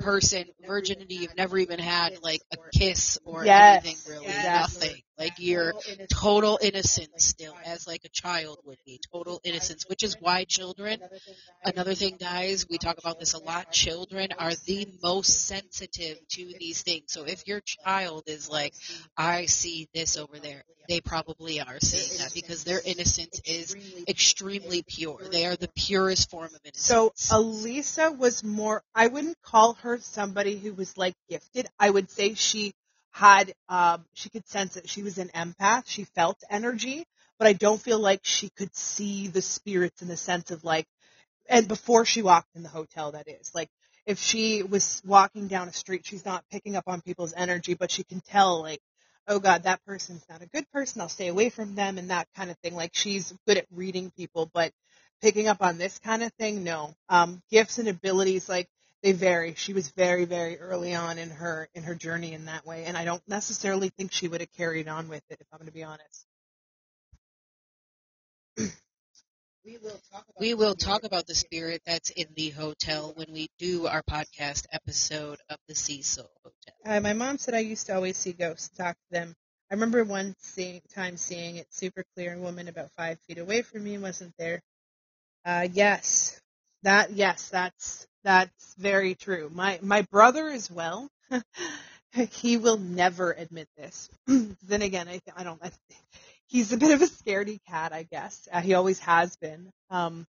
[0.00, 1.16] person, virginity.
[1.16, 4.88] You've never even had like a kiss or Yes, anything really, exactly.
[4.88, 5.02] nothing.
[5.18, 5.74] Like you're
[6.10, 9.84] total innocence still, as like a child would be, total innocence.
[9.88, 11.00] Which is why children.
[11.64, 13.70] Another thing, guys, we talk about this a lot.
[13.70, 17.04] Children are the most sensitive to these things.
[17.08, 18.74] So if your child is like,
[19.16, 23.74] I see this over there, they probably are seeing that because their innocence is
[24.06, 25.18] extremely pure.
[25.30, 26.84] They are the purest form of innocence.
[26.84, 31.68] So Elisa was more I wouldn't call her somebody who was like gifted.
[31.78, 32.74] I would say she
[33.14, 34.88] had um she could sense it.
[34.88, 35.84] She was an empath.
[35.86, 37.06] She felt energy,
[37.38, 40.86] but I don't feel like she could see the spirits in the sense of like
[41.48, 43.52] and before she walked in the hotel that is.
[43.54, 43.70] Like
[44.06, 47.92] if she was walking down a street, she's not picking up on people's energy, but
[47.92, 48.80] she can tell like
[49.28, 51.00] oh god, that person's not a good person.
[51.00, 52.74] I'll stay away from them and that kind of thing.
[52.74, 54.72] Like she's good at reading people, but
[55.22, 56.94] picking up on this kind of thing, no.
[57.08, 58.68] Um, gifts and abilities, like
[59.04, 59.52] they vary.
[59.54, 62.96] She was very, very early on in her in her journey in that way, and
[62.96, 65.74] I don't necessarily think she would have carried on with it if I'm going to
[65.74, 66.26] be honest.
[70.40, 74.66] we will talk about the spirit that's in the hotel when we do our podcast
[74.72, 76.74] episode of the Cecil Hotel.
[76.96, 79.34] Uh, my mom said I used to always see ghosts, talk to them.
[79.70, 82.34] I remember one seeing, time seeing it super clear.
[82.34, 84.62] A woman about five feet away from me wasn't there.
[85.44, 86.40] Uh, yes,
[86.84, 89.50] that yes, that's that's very true.
[89.52, 91.10] My my brother as well.
[92.30, 94.08] he will never admit this.
[94.26, 95.60] then again, I I don't.
[95.62, 95.70] I,
[96.46, 98.48] he's a bit of a scaredy cat, I guess.
[98.52, 99.70] Uh, he always has been.
[99.90, 100.26] Um,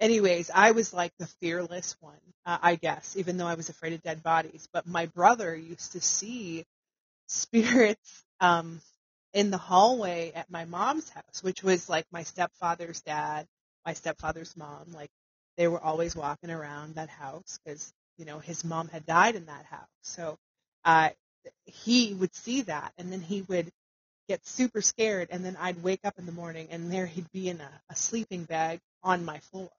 [0.00, 3.94] anyways, I was like the fearless one, uh, I guess, even though I was afraid
[3.94, 4.68] of dead bodies.
[4.72, 6.64] But my brother used to see
[7.28, 8.80] spirits um,
[9.32, 13.46] in the hallway at my mom's house, which was like my stepfather's dad,
[13.86, 14.92] my stepfather's mom.
[14.92, 15.10] Like
[15.58, 19.46] they were always walking around that house because you know his mom had died in
[19.46, 19.88] that house.
[20.02, 20.38] So
[20.84, 21.10] uh,
[21.66, 23.70] he would see that, and then he would
[24.28, 27.48] get super scared, and then I'd wake up in the morning, and there he'd be
[27.48, 29.70] in a, a sleeping bag on my floor.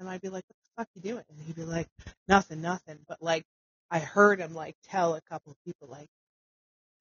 [0.00, 1.24] And I'd be like, what the fuck you doing?
[1.30, 1.88] And he'd be like,
[2.28, 2.98] nothing, nothing.
[3.08, 3.44] But like,
[3.90, 6.08] I heard him like tell a couple of people like,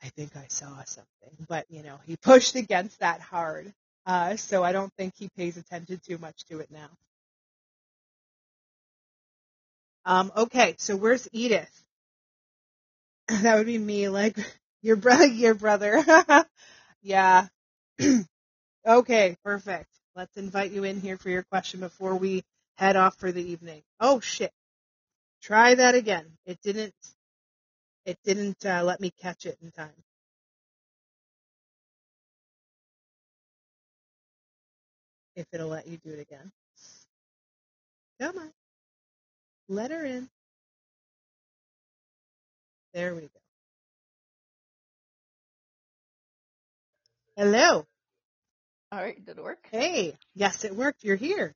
[0.04, 1.48] I think I saw something.
[1.50, 3.74] But you know, he pushed against that hard.
[4.06, 6.90] Uh, so I don't think he pays attention too much to it now.
[10.06, 11.84] Um, okay, so where's Edith?
[13.28, 14.38] that would be me, like
[14.82, 16.04] your brother, your brother.
[17.02, 17.48] yeah.
[18.88, 19.90] okay, perfect.
[20.16, 22.44] Let's invite you in here for your question before we
[22.78, 23.82] head off for the evening.
[24.00, 24.52] Oh shit.
[25.42, 26.26] Try that again.
[26.46, 26.94] It didn't,
[28.06, 29.92] it didn't uh, let me catch it in time.
[35.36, 36.52] If it'll let you do it again.
[38.22, 38.52] Come on.
[39.70, 40.30] Let her in.
[42.94, 43.28] There we go.
[47.36, 47.86] Hello.
[48.92, 49.66] All right, did it work?
[49.72, 50.16] Hey.
[50.36, 51.04] Yes, it worked.
[51.04, 51.56] You're here.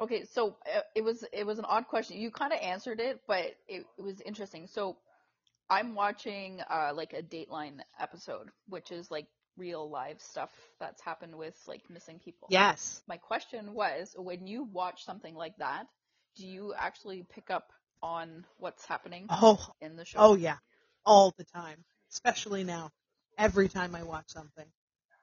[0.00, 2.16] Okay, so uh, it was it was an odd question.
[2.16, 4.66] You kind of answered it, but it, it was interesting.
[4.66, 4.96] So
[5.70, 10.50] I'm watching uh like a Dateline episode, which is like real live stuff
[10.80, 12.48] that's happened with like missing people.
[12.50, 13.02] Yes.
[13.06, 15.84] My question was, when you watch something like that,
[16.36, 17.72] do you actually pick up
[18.02, 20.18] on what's happening Oh, in the show?
[20.20, 20.56] oh yeah.
[21.06, 21.84] All the time.
[22.12, 22.90] Especially now.
[23.38, 24.66] Every time I watch something.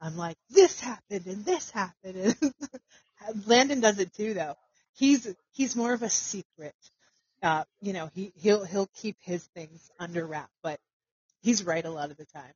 [0.02, 2.36] I'm like, this happened and this happened.
[2.42, 2.54] And
[3.48, 4.56] Landen does it too though.
[4.96, 6.74] He's, he's more of a secret
[7.42, 10.80] uh, you know, he he'll he'll keep his things under wrap, but
[11.42, 12.54] he's right a lot of the time.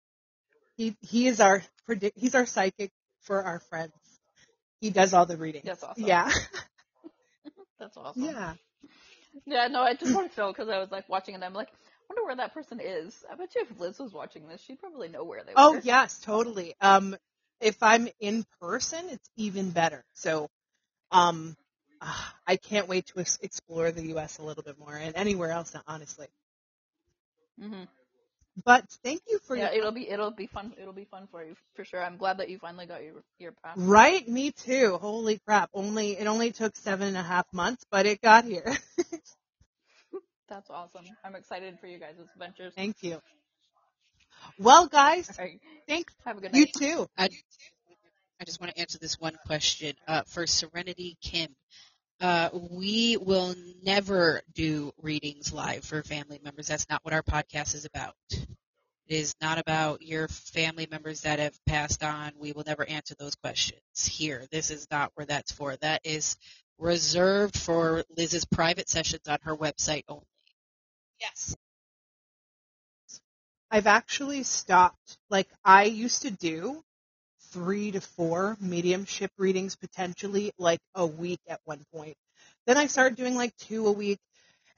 [0.77, 2.17] He he is our predict.
[2.19, 2.91] He's our psychic
[3.21, 3.93] for our friends.
[4.81, 5.61] He does all the reading.
[5.65, 6.03] That's awesome.
[6.05, 6.29] Yeah.
[7.79, 8.37] That's awesome.
[8.37, 8.55] yeah.
[9.45, 11.69] Yeah, no, I just wanted to know because I was like watching and I'm like,
[11.69, 13.23] I wonder where that person is.
[13.31, 15.81] I bet you if Liz was watching this, she'd probably know where they Oh were.
[15.81, 16.75] Oh yes, totally.
[16.81, 17.15] Um,
[17.59, 20.03] if I'm in person, it's even better.
[20.13, 20.49] So,
[21.11, 21.55] um,
[22.01, 24.37] ah, I can't wait to ex- explore the U.S.
[24.39, 26.27] a little bit more and anywhere else, honestly.
[27.59, 27.85] hmm
[28.63, 30.73] But thank you for Yeah, your it'll be it'll be fun.
[30.79, 32.01] It'll be fun for you for sure.
[32.03, 33.77] I'm glad that you finally got your your pass.
[33.77, 34.27] right.
[34.27, 34.97] Me too.
[34.97, 35.69] Holy crap!
[35.73, 38.65] Only it only took seven and a half months, but it got here.
[40.47, 41.05] That's awesome.
[41.23, 42.73] I'm excited for you guys' adventures.
[42.75, 43.19] thank you.
[44.59, 46.13] Well, guys, All right, thanks.
[46.25, 46.73] have a good You night.
[46.77, 47.07] too.
[47.17, 47.29] I,
[48.39, 49.93] I just want to answer this one question.
[50.07, 51.55] Uh, for Serenity Kim,
[52.21, 56.67] uh, we will never do readings live for family members.
[56.67, 58.15] That's not what our podcast is about.
[58.31, 58.47] It
[59.07, 62.31] is not about your family members that have passed on.
[62.39, 64.45] We will never answer those questions here.
[64.51, 65.75] This is not where that's for.
[65.77, 66.37] That is
[66.77, 70.25] reserved for Liz's private sessions on her website only.
[71.19, 71.55] Yes.
[73.69, 75.17] I've actually stopped.
[75.29, 76.83] Like I used to do
[77.55, 82.15] three to four mediumship readings potentially like a week at one point.
[82.67, 84.19] Then I started doing like two a week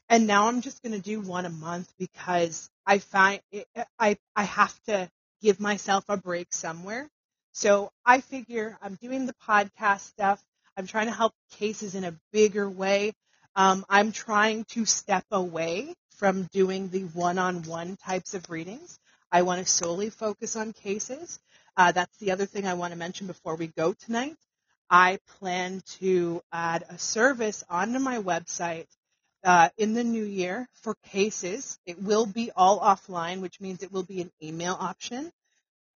[0.09, 3.65] and now I'm just going to do one a month because I find it,
[3.97, 5.09] I I have to
[5.41, 7.09] give myself a break somewhere.
[7.51, 10.39] So I figure I'm doing the podcast stuff.
[10.77, 13.13] I'm trying to help cases in a bigger way.
[13.55, 18.99] Um, I'm trying to step away from doing the one-on-one types of readings.
[19.31, 21.39] I want to solely focus on cases.
[21.77, 24.35] Uh, that's the other thing I want to mention before we go tonight.
[24.89, 28.87] I plan to add a service onto my website
[29.43, 31.77] uh, in the new year for cases.
[31.85, 35.31] It will be all offline, which means it will be an email option,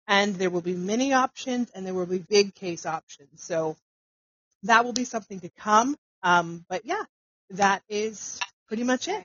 [0.09, 3.43] and there will be mini options and there will be big case options.
[3.43, 3.77] So
[4.65, 5.97] that will be something to come.
[6.23, 7.03] Um, but yeah,
[7.51, 9.25] that is pretty much it.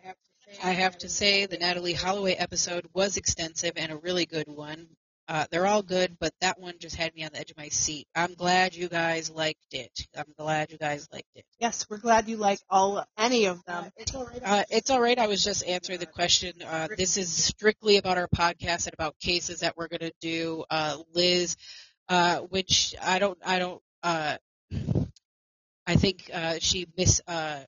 [0.63, 4.87] I have to say the Natalee Holloway episode was extensive and a really good one.
[5.33, 7.67] Uh, they're all good, but that one just had me on the edge of my
[7.69, 8.05] seat.
[8.15, 10.05] I'm glad you guys liked it.
[10.15, 11.43] I'm glad you guys liked it.
[11.59, 13.85] Yes, we're glad you like all any of them.
[14.45, 15.17] Uh, it's all right.
[15.17, 16.53] I was just answering the question.
[16.63, 20.65] Uh, this is strictly about our podcast and about cases that we're going to do.
[20.69, 21.57] Uh, Liz,
[22.09, 24.37] uh, which I don't, I don't, uh,
[25.87, 27.61] I think uh, she mis uh,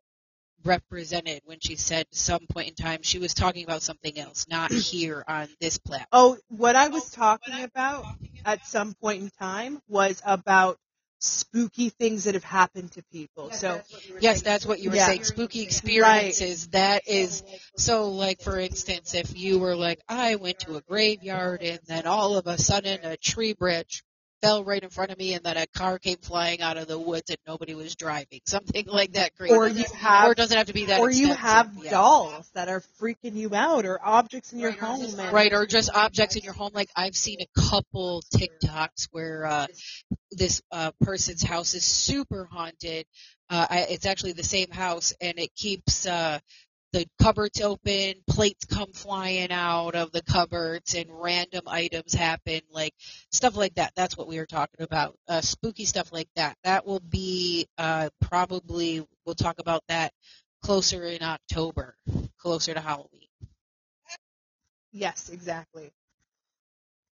[0.65, 4.71] represented when she said some point in time she was talking about something else, not
[4.71, 6.07] here on this platform.
[6.11, 8.05] Oh, what I was oh, talking about
[8.45, 10.77] at some point in time was about
[11.19, 13.51] spooky things that have happened to people.
[13.51, 13.81] So
[14.19, 15.07] Yes, that's what you were Yeah.
[15.07, 15.23] saying.
[15.23, 16.67] Spooky experiences.
[16.67, 17.43] That is
[17.77, 18.09] so.
[18.09, 22.37] Like for instance, if you were like, I went to a graveyard and then all
[22.37, 24.03] of a sudden a tree branch
[24.45, 26.99] fell right in front of me and then a car came flying out of the
[26.99, 28.41] woods and nobody was driving.
[28.45, 29.35] Something like that.
[29.35, 29.53] Crazy.
[29.53, 30.99] or you have or it doesn't have to be that.
[30.99, 31.91] or you have yeah.
[31.91, 35.89] dolls that are freaking you out or objects in your home and Right, or just
[35.93, 36.71] objects in your home.
[36.73, 39.67] Like I've seen a couple TikToks where uh,
[40.31, 43.05] this uh, person's house is super haunted.
[43.49, 46.39] Uh, I, it's actually the same house, and it keeps uh,
[46.95, 52.93] the cupboards open, plates come flying out of the cupboards, and random items happen, like
[53.33, 53.91] stuff like that.
[53.97, 55.17] That's what we were talking about.
[55.27, 56.55] Uh, spooky stuff like that.
[56.63, 59.05] That will be uh, probably.
[59.25, 60.13] We'll talk about that
[60.63, 61.97] closer in October,
[62.37, 63.27] closer to Halloween.
[64.93, 65.91] Yes, exactly.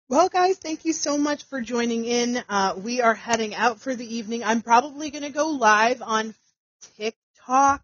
[0.07, 2.41] Well, guys, thank you so much for joining in.
[2.47, 4.45] Uh, we are heading out for the evening.
[4.45, 6.34] I'm probably going to go live on
[6.95, 7.84] TikTok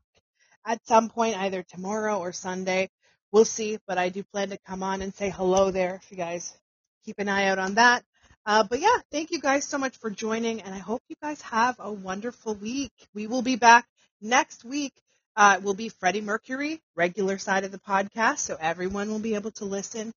[0.65, 2.89] at some point, either tomorrow or Sunday.
[3.31, 6.17] We'll see, but I do plan to come on and say hello there if you
[6.17, 6.57] guys
[7.05, 8.03] keep an eye out on that.
[8.45, 11.41] Uh, but yeah, thank you guys so much for joining, and I hope you guys
[11.43, 12.91] have a wonderful week.
[13.13, 13.85] We will be back
[14.21, 14.93] next week.
[15.35, 19.51] Uh, will be Freddie Mercury, regular side of the podcast, so everyone will be able
[19.51, 20.11] to listen.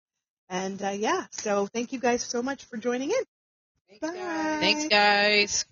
[0.49, 3.23] And uh, yeah, so thank you guys so much for joining in.
[4.01, 4.57] Bye.
[4.59, 5.65] Thanks, guys.